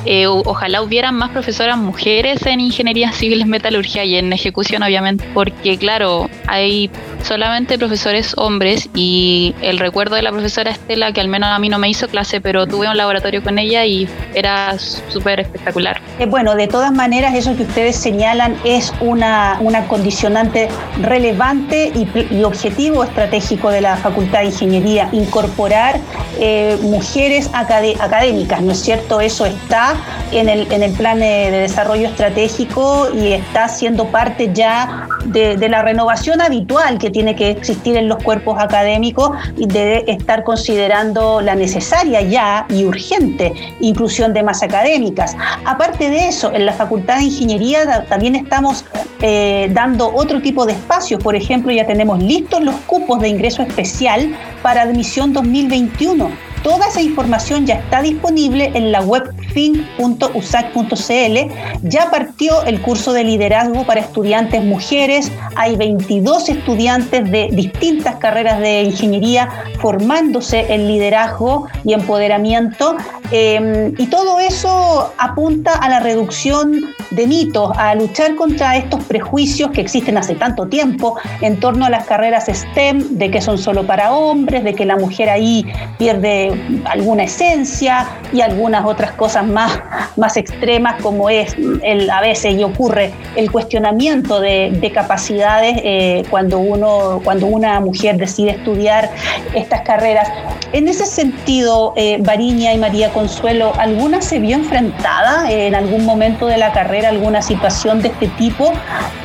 eh, 0.05 0.27
ojalá 0.27 0.83
hubieran 0.83 1.15
más 1.15 1.31
profesoras 1.31 1.79
mujeres 1.79 2.45
en 2.47 2.61
ingeniería 2.61 3.13
civil, 3.13 3.47
metalurgia 3.47 4.05
y 4.05 4.17
en 4.17 4.33
ejecución, 4.33 4.83
obviamente, 4.83 5.25
porque 5.33 5.79
claro, 5.79 6.29
hay 6.47 6.91
solamente 7.23 7.79
profesores 7.79 8.35
hombres 8.37 8.89
y 8.95 9.55
el 9.61 9.79
recuerdo 9.79 10.17
de 10.17 10.23
la 10.23 10.31
profesora 10.31 10.71
Estela, 10.71 11.13
que 11.13 11.21
al 11.21 11.29
menos 11.29 11.51
a 11.51 11.59
mí 11.59 11.69
no 11.69 11.79
me 11.79 11.89
hizo 11.89 12.09
clase, 12.09 12.41
pero 12.41 12.67
tuve 12.67 12.89
un 12.89 12.97
laboratorio 12.97 13.43
con 13.43 13.59
ella 13.59 13.85
y 13.85 14.09
era 14.35 14.79
súper 14.79 15.41
espectacular. 15.41 16.01
Eh, 16.19 16.27
bueno, 16.27 16.55
de 16.55 16.67
todas 16.67 16.93
maneras, 16.93 17.35
eso 17.35 17.57
que 17.57 17.63
ustedes 17.63 17.97
señalan 17.97 18.57
es 18.65 18.93
una, 19.01 19.59
una 19.61 19.87
condicionante 19.87 20.69
relevante 21.03 21.93
y, 21.95 22.43
objetivo 22.43 23.05
estratégico 23.05 23.71
de 23.71 23.81
la 23.81 23.97
Facultad 23.97 24.41
de 24.41 24.47
Ingeniería, 24.47 25.09
incorporar 25.13 26.01
eh, 26.39 26.77
mujeres 26.83 27.51
académicas, 27.53 28.63
¿no 28.63 28.73
es 28.73 28.81
cierto? 28.81 29.21
Eso 29.21 29.47
está 29.47 29.95
en 30.33 30.49
el, 30.49 30.71
en 30.73 30.83
el 30.83 30.93
plan 30.93 31.21
de 31.21 31.51
desarrollo 31.51 32.09
estratégico 32.09 33.09
y 33.15 33.33
está 33.33 33.69
siendo 33.69 34.07
parte 34.07 34.51
ya 34.53 35.07
de, 35.27 35.57
de 35.57 35.69
la 35.69 35.83
renovación 35.83 36.41
habitual 36.41 36.99
que 36.99 37.10
tiene 37.11 37.37
que 37.37 37.51
existir 37.51 37.97
en 37.97 38.09
los 38.09 38.23
cuerpos 38.23 38.59
académicos 38.59 39.31
y 39.57 39.67
debe 39.67 40.11
estar 40.11 40.45
considerando 40.45 41.41
la 41.41 41.55
necesaria 41.55 42.21
ya 42.23 42.67
y 42.69 42.85
urgente 42.85 43.53
inclusión 43.81 44.33
de 44.33 44.43
más 44.43 44.63
académicas. 44.63 45.37
Aparte 45.65 46.11
de 46.11 46.29
eso, 46.29 46.53
en 46.53 46.67
la 46.67 46.73
Facultad 46.73 47.19
de 47.19 47.25
Ingeniería 47.25 48.05
también 48.09 48.37
estamos 48.37 48.85
eh, 49.21 49.71
dando 49.73 50.13
otro 50.15 50.41
tipo 50.41 50.67
de 50.67 50.73
espacios. 50.73 51.23
Por 51.23 51.35
ejemplo, 51.35 51.73
ya 51.73 51.87
tenemos 51.87 52.23
listos 52.23 52.63
los 52.63 52.75
cupos 52.87 53.21
de 53.21 53.29
ingreso 53.29 53.63
especial 53.63 54.35
para 54.63 54.83
admisión 54.83 55.33
2021 55.33 56.51
Toda 56.63 56.89
esa 56.89 57.01
información 57.01 57.65
ya 57.65 57.77
está 57.77 58.03
disponible 58.03 58.71
en 58.75 58.93
la 58.93 59.01
web 59.01 59.33
fin.usac.cl. 59.53 61.39
Ya 61.83 62.11
partió 62.11 62.63
el 62.65 62.81
curso 62.81 63.13
de 63.13 63.25
liderazgo 63.25 63.85
para 63.85 64.01
estudiantes 64.01 64.65
mujeres. 64.65 65.31
Hay 65.57 65.77
22 65.77 66.49
estudiantes 66.49 67.31
de 67.31 67.49
distintas 67.53 68.17
carreras 68.17 68.61
de 68.61 68.83
ingeniería 68.83 69.49
formándose 69.81 70.73
en 70.73 70.89
liderazgo 70.89 71.69
y 71.85 71.93
empoderamiento. 71.93 72.97
Em, 73.33 73.95
y 73.97 74.07
todo 74.07 74.41
eso 74.41 75.13
apunta 75.17 75.75
a 75.75 75.89
la 75.89 76.01
reducción 76.01 76.81
de 77.11 77.27
mitos, 77.27 77.71
a 77.77 77.95
luchar 77.95 78.35
contra 78.35 78.77
estos 78.77 79.05
prejuicios 79.05 79.71
que 79.71 79.81
existen 79.81 80.17
hace 80.17 80.35
tanto 80.35 80.67
tiempo 80.67 81.17
en 81.41 81.61
torno 81.61 81.87
a 81.87 81.91
las 81.91 82.07
carreras 82.07 82.47
STEM, 82.47 83.19
de 83.19 83.31
que 83.31 83.41
son 83.41 83.59
solo 83.59 83.87
para 83.87 84.13
hombres, 84.13 84.65
de 84.65 84.75
que 84.75 84.85
la 84.85 84.97
mujer 84.97 85.31
ahí 85.31 85.65
pierde 85.99 86.81
alguna 86.85 87.25
esencia 87.25 88.09
y 88.33 88.41
algunas 88.41 88.85
otras 88.85 89.13
cosas 89.13 89.40
más, 89.43 89.81
más 90.17 90.37
extremas 90.37 91.01
como 91.03 91.31
es 91.31 91.55
el, 91.83 92.11
a 92.11 92.21
veces 92.21 92.55
y 92.55 92.63
ocurre 92.63 93.13
el 93.37 93.51
cuestionamiento 93.51 94.41
de, 94.41 94.91
capacidades 94.93 95.81
eh, 95.85 96.25
cuando, 96.31 96.59
uno, 96.59 97.21
cuando 97.23 97.47
una 97.47 97.79
mujer 97.81 98.17
decide 98.17 98.51
estudiar 98.51 99.11
estas 99.55 99.83
carreras. 99.83 100.29
En 100.73 100.89
ese 100.89 101.07
sentido, 101.07 101.93
eh, 101.97 102.21
y 102.41 102.79
María 102.79 103.13
Consuelo, 103.13 103.73
¿alguna 103.79 104.21
se 104.21 104.39
vio 104.39 104.57
enfrentada 104.57 105.51
en 105.51 105.75
algún 105.75 106.05
momento 106.05 106.47
de 106.47 106.57
la 106.57 106.73
carrera, 106.73 107.09
alguna 107.09 107.43
situación 107.43 108.03
de 108.03 108.09
este 108.09 108.29
tipo? 108.29 108.73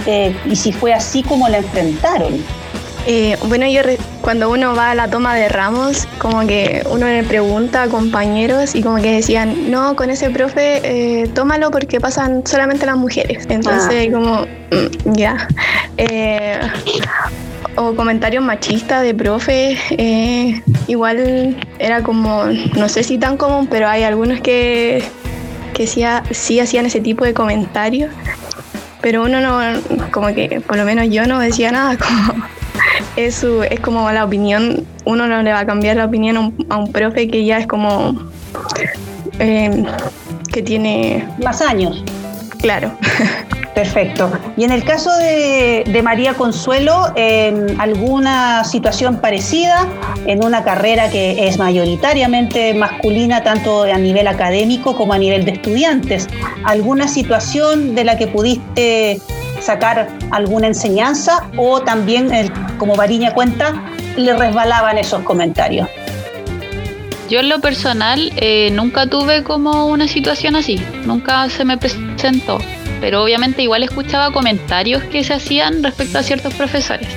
Eh, 0.05 0.35
y 0.45 0.55
si 0.55 0.71
fue 0.71 0.93
así, 0.93 1.23
¿cómo 1.23 1.47
la 1.47 1.57
enfrentaron? 1.57 2.43
Eh, 3.07 3.37
bueno, 3.47 3.67
yo 3.67 3.81
cuando 4.21 4.49
uno 4.49 4.75
va 4.75 4.91
a 4.91 4.95
la 4.95 5.07
toma 5.07 5.35
de 5.35 5.47
ramos, 5.47 6.07
como 6.17 6.45
que 6.47 6.83
uno 6.89 7.05
le 7.05 7.23
pregunta 7.23 7.83
a 7.83 7.87
compañeros 7.87 8.73
y 8.73 8.81
como 8.81 8.95
que 8.97 9.11
decían, 9.11 9.69
no, 9.69 9.95
con 9.95 10.09
ese 10.09 10.31
profe, 10.31 10.81
eh, 10.83 11.27
tómalo 11.27 11.69
porque 11.69 11.99
pasan 11.99 12.45
solamente 12.47 12.85
las 12.87 12.97
mujeres. 12.97 13.45
Entonces, 13.49 14.07
ah. 14.09 14.11
como, 14.11 14.41
mm, 14.41 15.13
ya. 15.13 15.47
Eh, 15.97 16.59
o 17.75 17.93
comentarios 17.93 18.43
machistas 18.43 19.03
de 19.03 19.13
profe, 19.13 19.77
igual 20.87 21.57
era 21.77 22.01
como, 22.01 22.45
no 22.75 22.89
sé 22.89 23.03
si 23.03 23.17
tan 23.17 23.37
común, 23.37 23.67
pero 23.67 23.87
hay 23.87 24.03
algunos 24.03 24.39
que, 24.39 25.03
que 25.73 25.85
sí, 25.85 26.03
sí 26.31 26.59
hacían 26.59 26.85
ese 26.87 27.01
tipo 27.01 27.23
de 27.23 27.33
comentarios. 27.33 28.11
Pero 29.01 29.23
uno 29.23 29.39
no, 29.39 29.59
como 30.09 30.33
que, 30.33 30.61
por 30.65 30.77
lo 30.77 30.85
menos 30.85 31.09
yo 31.09 31.27
no 31.27 31.37
decía 31.39 31.71
nada, 31.71 31.95
como 31.97 32.43
es, 33.15 33.43
es 33.43 33.79
como 33.79 34.11
la 34.11 34.25
opinión, 34.25 34.85
uno 35.05 35.27
no 35.27 35.41
le 35.41 35.51
va 35.51 35.59
a 35.59 35.65
cambiar 35.65 35.97
la 35.97 36.05
opinión 36.05 36.53
a 36.69 36.77
un, 36.77 36.91
profe 36.91 37.27
que 37.29 37.45
ya 37.45 37.57
es 37.57 37.67
como 37.67 38.29
eh, 39.39 39.83
que 40.51 40.61
tiene 40.61 41.27
más 41.43 41.61
años. 41.61 42.03
Claro. 42.59 42.91
Perfecto. 43.75 44.31
Y 44.55 44.63
en 44.63 44.71
el 44.71 44.85
caso 44.85 45.09
de, 45.17 46.01
María 46.01 46.33
Consuelo, 46.33 47.11
en 47.15 47.79
alguna 47.79 48.63
situación 48.63 49.19
parecida, 49.19 49.85
en 50.25 50.45
una 50.45 50.63
carrera 50.63 51.09
que 51.09 51.47
es 51.49 51.59
mayoritariamente 51.59 52.73
masculina, 52.73 53.43
tanto 53.43 53.83
a 53.83 53.97
nivel 53.97 54.27
académico 54.29 54.95
como 54.95 55.11
a 55.11 55.17
nivel 55.17 55.43
de 55.43 55.51
estudiantes, 55.51 56.29
¿alguna 56.63 57.09
situación 57.09 57.95
de 57.95 58.05
la 58.05 58.17
que 58.17 58.27
pudiste 58.27 59.19
sacar 59.65 60.07
alguna 60.31 60.67
enseñanza 60.67 61.49
o 61.57 61.81
también, 61.81 62.29
como 62.77 62.95
Variña 62.95 63.33
cuenta, 63.33 63.73
le 64.15 64.33
resbalaban 64.35 64.97
esos 64.97 65.23
comentarios. 65.23 65.89
Yo 67.29 67.39
en 67.39 67.49
lo 67.49 67.59
personal 67.59 68.31
eh, 68.35 68.69
nunca 68.71 69.07
tuve 69.07 69.43
como 69.43 69.87
una 69.87 70.07
situación 70.07 70.55
así, 70.55 70.79
nunca 71.05 71.49
se 71.49 71.65
me 71.65 71.77
presentó, 71.77 72.59
pero 73.01 73.23
obviamente 73.23 73.63
igual 73.63 73.81
escuchaba 73.81 74.31
comentarios 74.31 75.03
que 75.05 75.23
se 75.23 75.33
hacían 75.33 75.81
respecto 75.81 76.19
a 76.19 76.23
ciertos 76.23 76.53
profesores. 76.53 77.07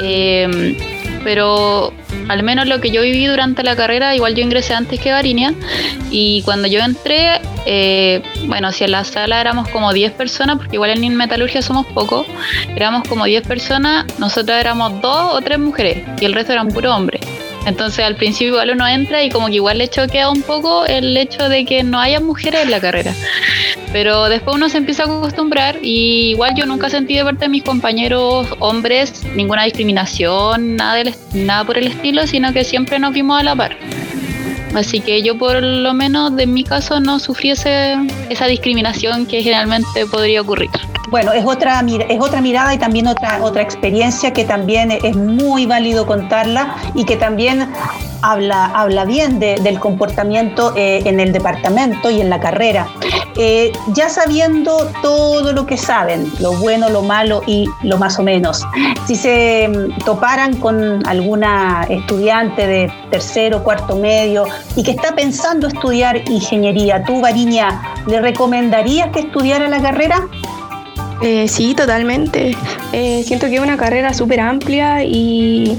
Eh, 0.00 0.76
pero 1.24 1.92
al 2.28 2.44
menos 2.44 2.68
lo 2.68 2.80
que 2.80 2.90
yo 2.90 3.02
viví 3.02 3.26
durante 3.26 3.64
la 3.64 3.74
carrera, 3.74 4.14
igual 4.14 4.36
yo 4.36 4.42
ingresé 4.42 4.74
antes 4.74 5.00
que 5.00 5.10
Varinia 5.10 5.52
y 6.10 6.42
cuando 6.42 6.68
yo 6.68 6.80
entré, 6.80 7.40
eh, 7.70 8.22
bueno, 8.46 8.72
si 8.72 8.84
en 8.84 8.92
la 8.92 9.04
sala 9.04 9.42
éramos 9.42 9.68
como 9.68 9.92
10 9.92 10.12
personas, 10.12 10.56
porque 10.56 10.76
igual 10.76 10.90
en 10.90 11.16
Metalurgia 11.16 11.60
somos 11.60 11.84
pocos, 11.88 12.26
éramos 12.74 13.06
como 13.06 13.26
10 13.26 13.46
personas, 13.46 14.06
nosotros 14.18 14.56
éramos 14.56 15.02
dos 15.02 15.34
o 15.34 15.40
tres 15.42 15.58
mujeres 15.58 16.02
y 16.18 16.24
el 16.24 16.32
resto 16.32 16.54
eran 16.54 16.68
puro 16.68 16.96
hombres. 16.96 17.20
Entonces 17.66 18.06
al 18.06 18.16
principio 18.16 18.54
igual 18.54 18.70
uno 18.70 18.88
entra 18.88 19.22
y 19.22 19.28
como 19.28 19.48
que 19.48 19.56
igual 19.56 19.76
le 19.76 19.88
choquea 19.88 20.30
un 20.30 20.40
poco 20.40 20.86
el 20.86 21.14
hecho 21.14 21.50
de 21.50 21.66
que 21.66 21.82
no 21.82 22.00
haya 22.00 22.20
mujeres 22.20 22.62
en 22.62 22.70
la 22.70 22.80
carrera. 22.80 23.12
Pero 23.92 24.30
después 24.30 24.56
uno 24.56 24.70
se 24.70 24.78
empieza 24.78 25.02
a 25.02 25.06
acostumbrar 25.06 25.76
y 25.82 26.30
igual 26.30 26.54
yo 26.54 26.64
nunca 26.64 26.88
sentí 26.88 27.16
de 27.16 27.24
parte 27.24 27.44
de 27.44 27.48
mis 27.50 27.64
compañeros 27.64 28.46
hombres 28.60 29.26
ninguna 29.34 29.64
discriminación, 29.64 30.76
nada, 30.76 31.02
nada 31.34 31.64
por 31.64 31.76
el 31.76 31.88
estilo, 31.88 32.26
sino 32.26 32.54
que 32.54 32.64
siempre 32.64 32.98
nos 32.98 33.12
vimos 33.12 33.38
a 33.38 33.42
la 33.42 33.54
par. 33.54 33.76
Así 34.74 35.00
que 35.00 35.22
yo 35.22 35.38
por 35.38 35.62
lo 35.62 35.94
menos 35.94 36.36
de 36.36 36.46
mi 36.46 36.64
caso 36.64 37.00
no 37.00 37.18
sufriese 37.18 37.96
esa 38.28 38.46
discriminación 38.46 39.26
que 39.26 39.42
generalmente 39.42 40.06
podría 40.06 40.42
ocurrir. 40.42 40.70
Bueno, 41.10 41.32
es 41.32 41.44
otra, 41.44 41.82
es 42.08 42.20
otra 42.20 42.40
mirada 42.42 42.74
y 42.74 42.78
también 42.78 43.06
otra, 43.06 43.42
otra 43.42 43.62
experiencia 43.62 44.32
que 44.32 44.44
también 44.44 44.92
es 44.92 45.16
muy 45.16 45.64
válido 45.64 46.06
contarla 46.06 46.76
y 46.94 47.04
que 47.04 47.16
también 47.16 47.66
habla, 48.22 48.66
habla 48.66 49.04
bien 49.04 49.38
del 49.38 49.78
comportamiento 49.78 50.72
eh, 50.76 51.02
en 51.04 51.20
el 51.20 51.32
departamento 51.32 52.10
y 52.10 52.20
en 52.20 52.30
la 52.30 52.40
carrera. 52.40 52.88
Eh, 53.36 53.72
ya 53.94 54.08
sabiendo 54.08 54.90
todo 55.02 55.52
lo 55.52 55.66
que 55.66 55.76
saben, 55.76 56.30
lo 56.40 56.52
bueno, 56.54 56.88
lo 56.88 57.02
malo 57.02 57.42
y 57.46 57.68
lo 57.82 57.96
más 57.98 58.18
o 58.18 58.22
menos, 58.22 58.66
si 59.06 59.14
se 59.14 59.68
mm, 59.68 60.04
toparan 60.04 60.56
con 60.56 61.06
alguna 61.06 61.86
estudiante 61.88 62.66
de 62.66 62.92
tercero, 63.10 63.62
cuarto 63.62 63.96
medio 63.96 64.46
y 64.74 64.82
que 64.82 64.90
está 64.90 65.14
pensando 65.14 65.68
estudiar 65.68 66.28
ingeniería, 66.28 67.04
tú, 67.04 67.20
Variña, 67.20 67.80
¿le 68.06 68.20
recomendarías 68.20 69.10
que 69.10 69.20
estudiara 69.20 69.68
la 69.68 69.80
carrera? 69.80 70.26
Eh, 71.22 71.48
sí, 71.48 71.74
totalmente. 71.74 72.56
Siento 72.92 73.46
que 73.46 73.56
es 73.56 73.60
una 73.60 73.76
carrera 73.76 74.14
súper 74.14 74.40
amplia 74.40 75.04
y 75.04 75.76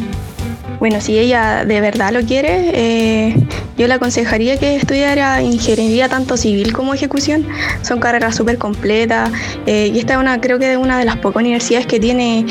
bueno, 0.79 1.01
si 1.01 1.17
ella 1.17 1.65
de 1.65 1.81
verdad 1.81 2.11
lo 2.11 2.21
quiere, 2.21 2.71
eh, 2.73 3.35
yo 3.77 3.87
le 3.87 3.93
aconsejaría 3.93 4.57
que 4.57 4.75
estudiara 4.75 5.41
ingeniería 5.41 6.09
tanto 6.09 6.37
civil 6.37 6.73
como 6.73 6.93
ejecución. 6.93 7.45
Son 7.81 7.99
carreras 7.99 8.35
súper 8.35 8.57
completas 8.57 9.31
y 9.65 9.97
esta 9.97 10.13
es 10.13 10.19
una, 10.19 10.39
creo 10.41 10.59
que 10.59 10.71
es 10.71 10.77
una 10.77 10.97
de 10.97 11.05
las 11.05 11.17
pocas 11.17 11.41
universidades 11.41 11.85
que 11.85 11.99
tiene 11.99 12.45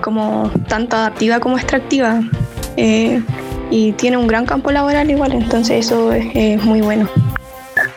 como 0.00 0.50
tanto 0.68 0.96
adaptiva 0.96 1.40
como 1.40 1.58
extractiva 1.58 2.22
y 3.70 3.92
tiene 3.92 4.16
un 4.16 4.26
gran 4.26 4.46
campo 4.46 4.70
laboral 4.70 5.10
igual, 5.10 5.32
entonces 5.32 5.86
eso 5.86 6.12
es 6.12 6.64
muy 6.64 6.80
bueno. 6.80 7.08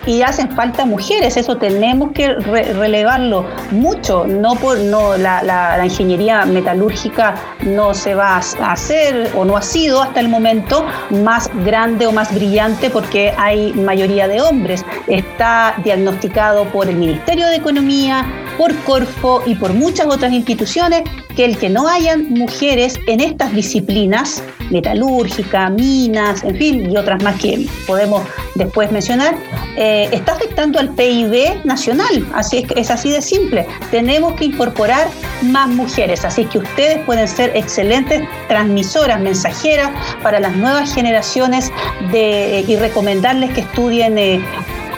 Y 0.06 0.22
hacen 0.22 0.52
falta 0.52 0.86
mujeres, 0.86 1.38
eso 1.38 1.58
tenemos 1.58 2.12
que 2.12 2.34
relevarlo 2.34 3.46
mucho, 3.72 4.26
no 4.26 4.56
por 4.56 4.78
no 4.80 5.18
la, 5.18 5.44
la, 5.44 5.84
ingeniería 5.86 6.46
metalúrgica 6.46 7.36
no 7.62 7.94
se 7.94 8.16
va 8.16 8.36
a 8.38 8.72
hacer 8.72 9.32
o 9.36 9.46
no 9.46 9.58
ha 9.58 9.62
sido 9.62 10.02
hasta 10.02 10.20
el 10.20 10.30
momento 10.30 10.86
más 11.10 11.50
grande 11.64 12.08
o 12.08 12.12
más 12.12 12.34
brillante 12.34 12.90
porque 12.90 13.34
hay 13.38 13.74
mayoría 13.74 14.28
de 14.28 14.42
hombres. 14.42 14.86
Está 15.08 15.76
diagnosticado 15.84 16.66
por 16.66 16.90
el 16.90 16.96
Ministerio 16.96 17.48
de 17.48 17.56
Economía, 17.56 18.26
por 18.58 18.76
Corfo 18.84 19.44
y 19.46 19.56
por 19.56 19.74
muchas 19.74 20.08
otras 20.08 20.32
instituciones 20.32 21.04
que 21.36 21.46
el 21.46 21.58
que 21.58 21.70
no 21.70 21.88
hayan 21.88 22.30
mujeres 22.30 22.98
en 23.08 23.20
estas 23.20 23.54
disciplinas, 23.54 24.42
metalúrgica, 24.72 25.70
minas, 25.70 26.44
en 26.44 26.56
fin, 26.56 26.92
y 26.92 26.98
otras 26.98 27.22
más 27.24 27.40
que 27.40 27.68
podemos 27.86 28.24
después 28.56 28.92
mencionar, 28.92 29.36
eh, 29.78 30.10
está 30.12 30.34
afectando 30.34 30.80
al 30.80 30.90
PIB 30.90 31.66
nacional. 31.66 32.26
Así 32.34 32.60
es, 32.60 32.66
es 32.76 32.92
así 32.92 33.12
de 33.12 33.22
simple. 33.22 33.68
Tenemos 33.92 34.34
que 34.34 34.46
incorporar 34.46 35.08
más 35.44 35.68
mujeres. 35.68 36.24
Así 36.24 36.46
que 36.46 36.60
ustedes 36.60 37.00
pueden 37.06 37.28
ser 37.28 37.52
excelentes 37.56 38.24
transmisoras, 38.48 39.20
mensajeras 39.20 39.92
para 40.24 40.40
las 40.40 40.56
nuevas 40.56 40.94
generaciones 40.94 41.72
y 42.14 42.76
recomendarles 42.78 43.52
que 43.52 43.62
estudien 43.62 44.18
eh, 44.18 44.42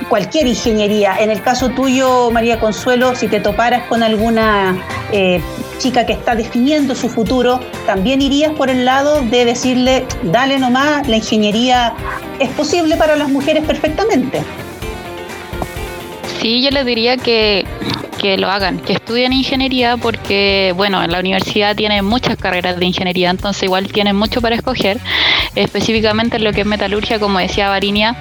cualquier 0.10 0.48
ingeniería. 0.48 1.16
En 1.20 1.30
el 1.30 1.42
caso 1.42 1.70
tuyo, 1.70 2.32
María 2.32 2.60
Consuelo, 2.60 3.16
si 3.16 3.28
te 3.28 3.40
toparas 3.40 3.84
con 3.88 4.04
alguna 4.04 4.78
eh, 5.12 5.42
chica 5.78 6.06
que 6.06 6.14
está 6.14 6.36
definiendo 6.36 6.96
su 6.96 7.10
futuro, 7.10 7.60
también 7.86 8.22
irías 8.22 8.52
por 8.54 8.70
el 8.70 8.86
lado 8.86 9.22
de 9.22 9.46
decirle, 9.46 10.06
dale 10.24 10.60
nomás, 10.60 11.08
la 11.08 11.18
ingeniería 11.18 11.94
es 12.40 12.50
posible 12.50 12.96
para 12.96 13.16
las 13.16 13.30
mujeres 13.30 13.64
perfectamente. 13.66 14.42
Sí, 16.42 16.62
yo 16.62 16.70
les 16.70 16.86
diría 16.86 17.18
que, 17.18 17.66
que 18.18 18.38
lo 18.38 18.50
hagan, 18.50 18.80
que 18.80 18.94
estudien 18.94 19.34
ingeniería 19.34 19.98
porque, 19.98 20.74
bueno, 20.76 21.04
en 21.04 21.12
la 21.12 21.20
universidad 21.20 21.76
tienen 21.76 22.06
muchas 22.06 22.38
carreras 22.38 22.78
de 22.78 22.86
ingeniería, 22.86 23.30
entonces 23.30 23.64
igual 23.64 23.88
tienen 23.92 24.16
mucho 24.16 24.42
para 24.42 24.56
escoger. 24.56 25.00
Específicamente 25.56 26.38
en 26.38 26.44
lo 26.44 26.54
que 26.54 26.62
es 26.62 26.68
metalurgia, 26.68 27.20
como 27.20 27.40
decía 27.40 27.70
Varinia, 27.70 28.16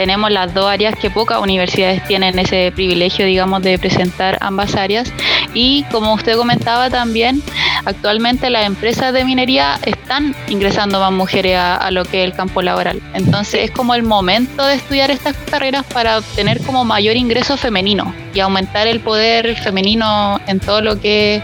tenemos 0.00 0.30
las 0.30 0.54
dos 0.54 0.64
áreas 0.64 0.94
que 0.98 1.10
pocas 1.10 1.40
universidades 1.40 2.02
tienen 2.06 2.38
ese 2.38 2.72
privilegio, 2.74 3.26
digamos, 3.26 3.60
de 3.60 3.78
presentar 3.78 4.38
ambas 4.40 4.74
áreas. 4.74 5.12
Y 5.52 5.82
como 5.92 6.14
usted 6.14 6.38
comentaba 6.38 6.88
también, 6.88 7.42
actualmente 7.84 8.48
las 8.48 8.64
empresas 8.64 9.12
de 9.12 9.26
minería 9.26 9.78
están 9.84 10.34
ingresando 10.48 11.00
más 11.00 11.12
mujeres 11.12 11.58
a, 11.58 11.90
lo 11.90 12.06
que 12.06 12.22
es 12.22 12.30
el 12.30 12.34
campo 12.34 12.62
laboral. 12.62 13.02
Entonces 13.12 13.64
es 13.64 13.70
como 13.72 13.94
el 13.94 14.02
momento 14.02 14.64
de 14.64 14.76
estudiar 14.76 15.10
estas 15.10 15.36
carreras 15.50 15.84
para 15.84 16.16
obtener 16.16 16.62
como 16.62 16.82
mayor 16.82 17.16
ingreso 17.16 17.58
femenino 17.58 18.14
y 18.32 18.40
aumentar 18.40 18.86
el 18.86 19.00
poder 19.00 19.54
femenino 19.56 20.40
en 20.46 20.60
todo 20.60 20.80
lo 20.80 20.98
que 20.98 21.34
es 21.36 21.42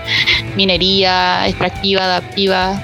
minería, 0.56 1.46
extractiva, 1.46 2.04
adaptiva, 2.04 2.80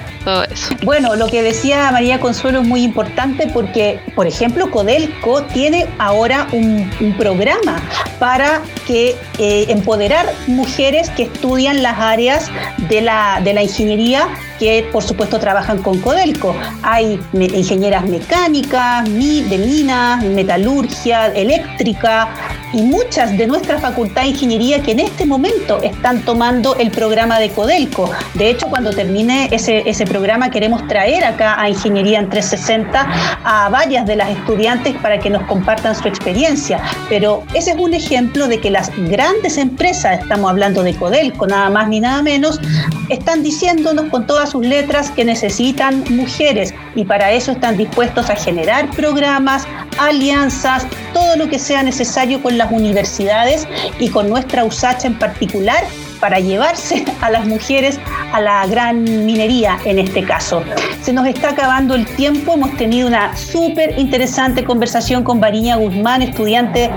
bueno, 0.83 1.15
lo 1.15 1.27
que 1.27 1.41
decía 1.41 1.91
María 1.91 2.19
Consuelo 2.19 2.61
es 2.61 2.67
muy 2.67 2.83
importante 2.83 3.47
porque, 3.53 3.99
por 4.15 4.27
ejemplo, 4.27 4.71
Codelco 4.71 5.43
tiene 5.43 5.87
ahora 5.97 6.47
un, 6.51 6.91
programa 7.17 7.81
para 8.17 8.61
que 8.87 9.15
eh, 9.37 9.65
empoderar 9.69 10.25
mujeres 10.47 11.09
que 11.11 11.23
estudian 11.23 11.83
las 11.83 11.99
áreas 11.99 12.49
de 12.89 13.01
la, 13.01 13.39
de 13.43 13.53
la 13.53 13.61
ingeniería 13.61 14.29
que 14.59 14.87
por 14.91 15.03
supuesto 15.03 15.39
trabajan 15.39 15.81
con 15.81 15.99
Codelco. 15.99 16.55
Hay 16.81 17.19
ingenieras 17.33 18.05
mecánicas, 18.05 19.03
de 19.05 19.57
minas, 19.57 20.23
metalurgia, 20.23 21.27
eléctrica 21.27 22.29
y 22.73 22.81
muchas 22.81 23.37
de 23.37 23.47
nuestra 23.47 23.79
facultad 23.79 24.23
de 24.23 24.29
ingeniería 24.29 24.81
que 24.81 24.91
en 24.91 24.99
este 24.99 25.25
momento 25.25 25.81
están 25.81 26.21
tomando 26.23 26.75
el 26.75 26.91
programa 26.91 27.39
de 27.39 27.49
Codelco. 27.51 28.09
De 28.33 28.49
hecho, 28.49 28.67
cuando 28.67 28.91
termine 28.91 29.47
ese, 29.51 29.87
ese 29.89 30.05
programa 30.05 30.49
queremos 30.49 30.85
traer 30.87 31.23
acá 31.23 31.59
a 31.61 31.69
Ingeniería 31.69 32.19
en 32.19 32.29
360 32.29 33.07
a 33.43 33.69
varias 33.69 34.05
de 34.05 34.15
las 34.15 34.29
estudiantes 34.29 34.95
para 34.97 35.19
que 35.19 35.29
nos 35.29 35.43
compartan 35.43 35.95
su 35.95 36.07
experiencia. 36.07 36.81
Pero 37.09 37.43
ese 37.53 37.71
es 37.71 37.77
un 37.77 37.93
ejemplo 37.93 38.47
de 38.47 38.59
que 38.59 38.71
las 38.71 38.91
grandes 39.09 39.57
empresas, 39.57 40.19
estamos 40.19 40.49
hablando 40.49 40.83
de 40.83 40.95
Codelco, 40.95 41.47
nada 41.47 41.69
más 41.69 41.87
ni 41.87 41.99
nada 41.99 42.21
menos, 42.21 42.59
están 43.09 43.43
diciéndonos 43.43 44.05
con 44.09 44.25
todas 44.25 44.49
sus 44.49 44.65
letras 44.65 45.11
que 45.11 45.25
necesitan 45.25 46.03
mujeres 46.09 46.73
y 46.95 47.05
para 47.05 47.31
eso 47.31 47.51
están 47.51 47.77
dispuestos 47.77 48.29
a 48.29 48.35
generar 48.35 48.89
programas, 48.91 49.65
alianzas, 49.99 50.85
todo 51.13 51.35
lo 51.35 51.47
que 51.49 51.59
sea 51.59 51.83
necesario 51.83 52.41
con 52.41 52.57
universidades 52.71 53.67
y 53.99 54.09
con 54.09 54.29
nuestra 54.29 54.63
USACH 54.63 55.05
en 55.05 55.19
particular 55.19 55.83
para 56.23 56.39
llevarse 56.39 57.03
a 57.19 57.29
las 57.29 57.45
mujeres 57.45 57.99
a 58.31 58.39
la 58.39 58.65
gran 58.65 59.03
minería 59.03 59.77
en 59.83 59.99
este 59.99 60.23
caso. 60.23 60.63
Se 61.01 61.11
nos 61.11 61.27
está 61.27 61.49
acabando 61.49 61.95
el 61.95 62.05
tiempo, 62.05 62.53
hemos 62.53 62.77
tenido 62.77 63.09
una 63.09 63.35
súper 63.35 63.99
interesante 63.99 64.63
conversación 64.63 65.25
con 65.25 65.41
Variña 65.41 65.75
Guzmán, 65.75 66.21
estudiante, 66.21 66.89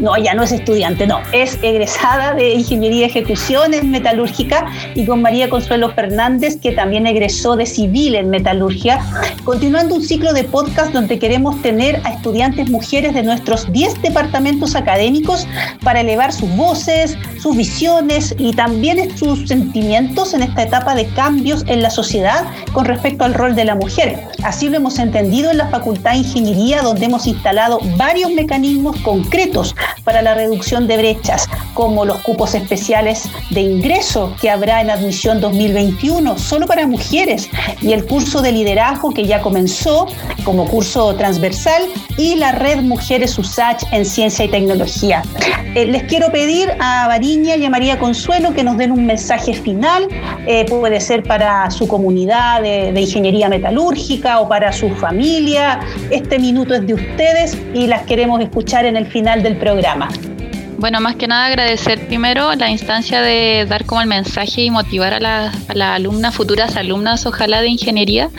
no, 0.00 0.16
ya 0.16 0.32
no 0.32 0.42
es 0.42 0.52
estudiante, 0.52 1.06
no, 1.06 1.20
es 1.34 1.58
egresada 1.60 2.32
de 2.32 2.54
Ingeniería 2.54 3.00
de 3.00 3.06
Ejecuciones 3.08 3.84
Metalúrgica 3.84 4.64
y 4.94 5.04
con 5.04 5.20
María 5.20 5.50
Consuelo 5.50 5.90
Fernández, 5.90 6.56
que 6.58 6.72
también 6.72 7.06
egresó 7.06 7.56
de 7.56 7.66
Civil 7.66 8.14
en 8.14 8.30
Metalurgia, 8.30 9.00
continuando 9.44 9.96
un 9.96 10.02
ciclo 10.02 10.32
de 10.32 10.44
podcast 10.44 10.94
donde 10.94 11.18
queremos 11.18 11.60
tener 11.60 12.00
a 12.04 12.14
estudiantes 12.14 12.70
mujeres 12.70 13.12
de 13.12 13.22
nuestros 13.22 13.70
10 13.70 14.00
departamentos 14.00 14.74
académicos 14.74 15.46
para 15.84 16.00
elevar 16.00 16.32
sus 16.32 16.48
voces, 16.56 17.18
sus 17.38 17.54
visiones 17.54 18.34
y 18.38 18.52
también 18.52 18.61
sus 19.16 19.48
sentimientos 19.48 20.34
en 20.34 20.42
esta 20.42 20.62
etapa 20.62 20.94
de 20.94 21.06
cambios 21.08 21.64
en 21.66 21.82
la 21.82 21.90
sociedad 21.90 22.44
con 22.72 22.84
respecto 22.84 23.24
al 23.24 23.34
rol 23.34 23.54
de 23.54 23.64
la 23.64 23.74
mujer. 23.74 24.28
Así 24.42 24.68
lo 24.68 24.76
hemos 24.76 24.98
entendido 24.98 25.50
en 25.50 25.58
la 25.58 25.68
Facultad 25.68 26.12
de 26.12 26.18
Ingeniería, 26.18 26.82
donde 26.82 27.06
hemos 27.06 27.26
instalado 27.26 27.80
varios 27.96 28.30
mecanismos 28.30 28.96
concretos 29.00 29.74
para 30.04 30.22
la 30.22 30.34
reducción 30.34 30.86
de 30.86 30.96
brechas, 30.96 31.48
como 31.74 32.04
los 32.04 32.18
cupos 32.18 32.54
especiales 32.54 33.24
de 33.50 33.62
ingreso 33.62 34.34
que 34.40 34.50
habrá 34.50 34.80
en 34.80 34.90
admisión 34.90 35.40
2021 35.40 36.38
solo 36.38 36.66
para 36.66 36.86
mujeres 36.86 37.48
y 37.80 37.92
el 37.92 38.04
curso 38.04 38.42
de 38.42 38.52
liderazgo 38.52 39.12
que 39.12 39.26
ya 39.26 39.40
comenzó 39.40 40.06
como 40.44 40.66
curso 40.66 41.14
transversal 41.14 41.82
y 42.16 42.36
la 42.36 42.52
red 42.52 42.82
Mujeres 42.82 43.38
USACH 43.38 43.84
en 43.92 44.04
Ciencia 44.04 44.44
y 44.44 44.48
Tecnología. 44.48 45.22
Eh, 45.74 45.86
les 45.86 46.02
quiero 46.02 46.30
pedir 46.30 46.70
a 46.80 47.08
Variña 47.08 47.56
y 47.56 47.64
a 47.64 47.70
María 47.70 47.98
Consuelo 47.98 48.51
que 48.52 48.64
nos 48.64 48.76
den 48.76 48.92
un 48.92 49.06
mensaje 49.06 49.54
final, 49.54 50.08
eh, 50.46 50.64
puede 50.68 51.00
ser 51.00 51.22
para 51.22 51.70
su 51.70 51.88
comunidad 51.88 52.62
de, 52.62 52.92
de 52.92 53.00
ingeniería 53.00 53.48
metalúrgica 53.48 54.40
o 54.40 54.48
para 54.48 54.72
su 54.72 54.90
familia. 54.90 55.80
Este 56.10 56.38
minuto 56.38 56.74
es 56.74 56.86
de 56.86 56.94
ustedes 56.94 57.56
y 57.74 57.86
las 57.86 58.02
queremos 58.02 58.40
escuchar 58.40 58.84
en 58.84 58.96
el 58.96 59.06
final 59.06 59.42
del 59.42 59.56
programa. 59.56 60.08
Bueno, 60.78 61.00
más 61.00 61.16
que 61.16 61.28
nada 61.28 61.46
agradecer 61.46 62.06
primero 62.08 62.54
la 62.54 62.68
instancia 62.70 63.22
de 63.22 63.66
dar 63.68 63.84
como 63.84 64.00
el 64.00 64.08
mensaje 64.08 64.62
y 64.62 64.70
motivar 64.70 65.14
a, 65.14 65.20
las 65.20 65.54
alumnas, 65.68 66.34
futuras 66.34 66.76
alumnas, 66.76 67.24
ojalá 67.26 67.60
de 67.60 67.68
ingeniería. 67.68 68.30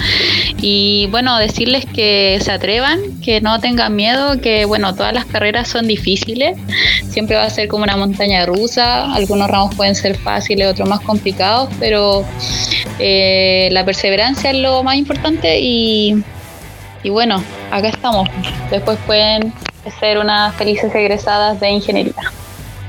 Y 0.61 1.07
bueno, 1.11 1.37
decirles 1.37 1.85
que 1.85 2.39
se 2.41 2.51
atrevan, 2.51 2.99
que 3.21 3.39
no 3.39 3.59
tengan 3.59 3.95
miedo, 3.95 4.41
que 4.41 4.65
bueno, 4.65 4.93
todas 4.93 5.13
las 5.13 5.25
carreras 5.25 5.67
son 5.67 5.87
difíciles, 5.87 6.57
siempre 7.09 7.35
va 7.35 7.43
a 7.43 7.49
ser 7.49 7.67
como 7.67 7.83
una 7.83 7.95
montaña 7.95 8.45
rusa, 8.45 9.13
algunos 9.13 9.49
ramos 9.49 9.75
pueden 9.75 9.95
ser 9.95 10.17
fáciles, 10.17 10.67
otros 10.67 10.89
más 10.89 11.01
complicados, 11.01 11.69
pero 11.79 12.25
eh, 12.99 13.69
la 13.71 13.85
perseverancia 13.85 14.51
es 14.51 14.57
lo 14.57 14.83
más 14.83 14.95
importante 14.95 15.59
y, 15.59 16.21
y 17.03 17.09
bueno, 17.09 17.43
acá 17.71 17.89
estamos. 17.89 18.27
Después 18.69 18.97
pueden 19.05 19.53
ser 19.91 20.17
unas 20.17 20.55
felices 20.55 20.93
egresadas 20.93 21.59
de 21.59 21.69
ingeniería. 21.69 22.31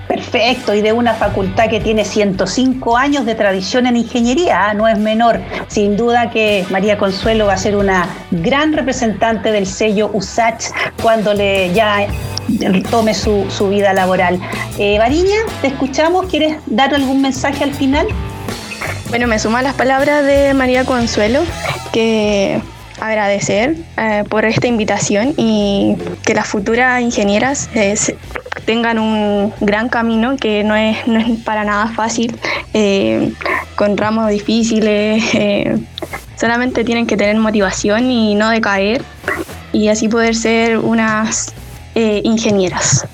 Perfecto, 0.08 0.74
y 0.74 0.82
de 0.82 0.92
una 0.92 1.14
facultad 1.14 1.68
que 1.68 1.80
tiene 1.80 2.04
105 2.04 2.96
años 2.96 3.24
de 3.24 3.34
tradición 3.34 3.86
en 3.86 3.96
ingeniería, 3.96 4.68
¿ah? 4.68 4.74
no 4.74 4.86
es 4.86 4.98
menor. 4.98 5.40
Sin 5.68 5.96
duda 5.96 6.30
que 6.30 6.64
María 6.70 6.98
Consuelo 6.98 7.46
va 7.46 7.54
a 7.54 7.56
ser 7.56 7.74
una 7.74 8.08
gran 8.30 8.74
representante 8.74 9.50
del 9.50 9.66
sello 9.66 10.10
USACH 10.12 10.66
cuando 11.02 11.32
le 11.32 11.72
ya 11.72 12.06
tome 12.90 13.14
su, 13.14 13.68
vida 13.70 13.92
laboral. 13.92 14.38
Eh, 14.78 14.98
Variña, 14.98 15.38
te 15.62 15.68
escuchamos, 15.68 16.26
¿quieres 16.26 16.58
dar 16.66 16.94
algún 16.94 17.22
mensaje 17.22 17.64
al 17.64 17.72
final? 17.72 18.06
Bueno, 19.08 19.26
me 19.26 19.38
suma 19.38 19.62
las 19.62 19.74
palabras 19.74 20.24
de 20.24 20.54
María 20.54 20.84
Consuelo, 20.84 21.40
que 21.92 22.60
agradecer 23.04 23.76
eh, 23.96 24.24
por 24.28 24.44
esta 24.44 24.66
invitación 24.66 25.34
y 25.36 25.96
que 26.24 26.34
las 26.34 26.46
futuras 26.48 27.02
ingenieras 27.02 27.68
eh, 27.74 27.94
tengan 28.64 28.98
un 28.98 29.52
gran 29.60 29.88
camino 29.88 30.36
que 30.36 30.64
no 30.64 30.74
es, 30.74 31.06
no 31.06 31.18
es 31.18 31.38
para 31.40 31.64
nada 31.64 31.88
fácil, 31.88 32.34
eh, 32.72 33.32
con 33.76 33.96
ramos 33.96 34.30
difíciles, 34.30 35.22
solamente 36.36 36.84
tienen 36.84 37.06
que 37.06 37.16
tener 37.16 37.36
motivación 37.36 38.10
y 38.10 38.34
no 38.34 38.48
decaer 38.50 39.02
y 39.72 39.88
así 39.88 40.08
poder 40.08 40.34
ser 40.34 40.78
unas 40.78 41.52
ingenieras. 41.94 43.06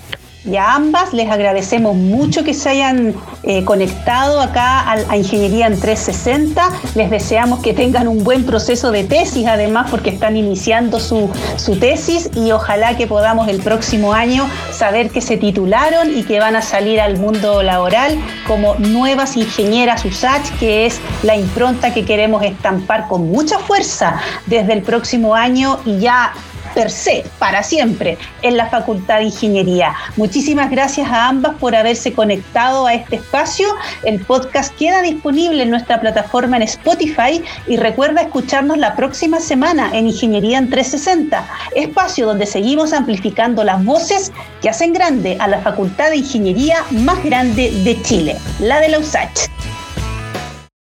Y 0.45 0.57
a 0.57 0.75
ambas 0.75 1.13
les 1.13 1.31
agradecemos 1.31 1.95
mucho 1.95 2.45
que 2.45 2.55
se 2.55 2.71
hayan 2.71 3.15
eh, 3.43 3.63
conectado 3.65 4.41
acá 4.41 4.91
a, 4.91 5.17
Ingeniería 5.17 5.67
en 5.67 5.79
360. 5.79 6.71
Les 6.95 7.11
deseamos 7.11 7.61
que 7.61 7.75
tengan 7.75 8.09
un 8.09 8.25
buen 8.25 8.45
proceso 8.45 8.91
de 8.91 9.05
tesis, 9.05 9.47
además, 9.47 9.91
porque 9.91 10.09
están 10.09 10.37
iniciando 10.37 10.99
su, 10.99 11.31
su 11.57 11.79
tesis 11.79 12.31
y 12.35 12.53
ojalá 12.53 12.97
que 12.97 13.07
podamos 13.07 13.49
el 13.49 13.61
próximo 13.61 14.15
año 14.15 14.49
saber 14.73 15.11
que 15.11 15.21
se 15.21 15.37
titularon 15.37 16.17
y 16.17 16.23
que 16.23 16.41
van 16.41 16.57
a 16.57 16.63
salir 16.63 17.01
al 17.01 17.19
mundo 17.19 17.63
laboral 17.63 18.19
como 18.47 18.77
nuevas 18.77 19.37
ingenieras 19.37 20.05
USACH, 20.07 20.59
que 20.59 20.87
es 20.87 21.01
la 21.23 21.37
impronta 21.37 21.93
que 21.93 22.07
queremos 22.07 22.43
estampar 22.43 23.09
con 23.09 23.31
mucha 23.31 23.59
fuerza 23.59 24.21
desde 24.47 24.73
el 24.73 24.83
próximo 24.83 25.35
año 25.35 25.79
y 25.85 25.99
ya 25.99 26.33
per 26.81 26.91
para 27.39 27.63
siempre, 27.63 28.17
en 28.41 28.57
la 28.57 28.67
Facultad 28.71 29.19
de 29.19 29.25
Ingeniería. 29.25 29.95
Muchísimas 30.17 30.71
gracias 30.71 31.11
a 31.11 31.29
ambas 31.29 31.57
por 31.57 31.75
haberse 31.77 32.15
conectado 32.15 32.87
a 32.87 32.95
este 32.95 33.17
espacio. 33.17 33.67
El 34.03 34.21
podcast 34.21 34.75
queda 34.77 35.03
disponible 35.03 35.65
en 35.65 35.71
nuestra 35.71 36.01
plataforma 36.01 36.57
en 36.57 36.63
Spotify 36.63 37.43
y 37.67 37.77
recuerda 37.77 38.23
escucharnos 38.23 38.79
la 38.79 38.97
próxima 38.97 39.41
semana 39.41 39.91
en 39.93 40.07
Ingeniería 40.07 40.57
en 40.57 40.71
360, 40.71 41.47
espacio 41.75 42.27
donde 42.27 42.47
seguimos 42.47 42.95
amplificando 42.95 43.63
las 43.63 43.85
voces 43.85 44.33
que 44.63 44.71
hacen 44.71 44.95
grande 44.95 45.37
a 45.39 45.49
la 45.49 45.61
Facultad 45.61 46.11
de 46.11 46.17
Ingeniería 46.17 46.79
más 46.93 47.23
grande 47.23 47.71
de 47.85 48.01
Chile, 48.03 48.37
la 48.59 48.81
de 48.81 48.89
la 48.89 49.01
USACH. 49.01 49.60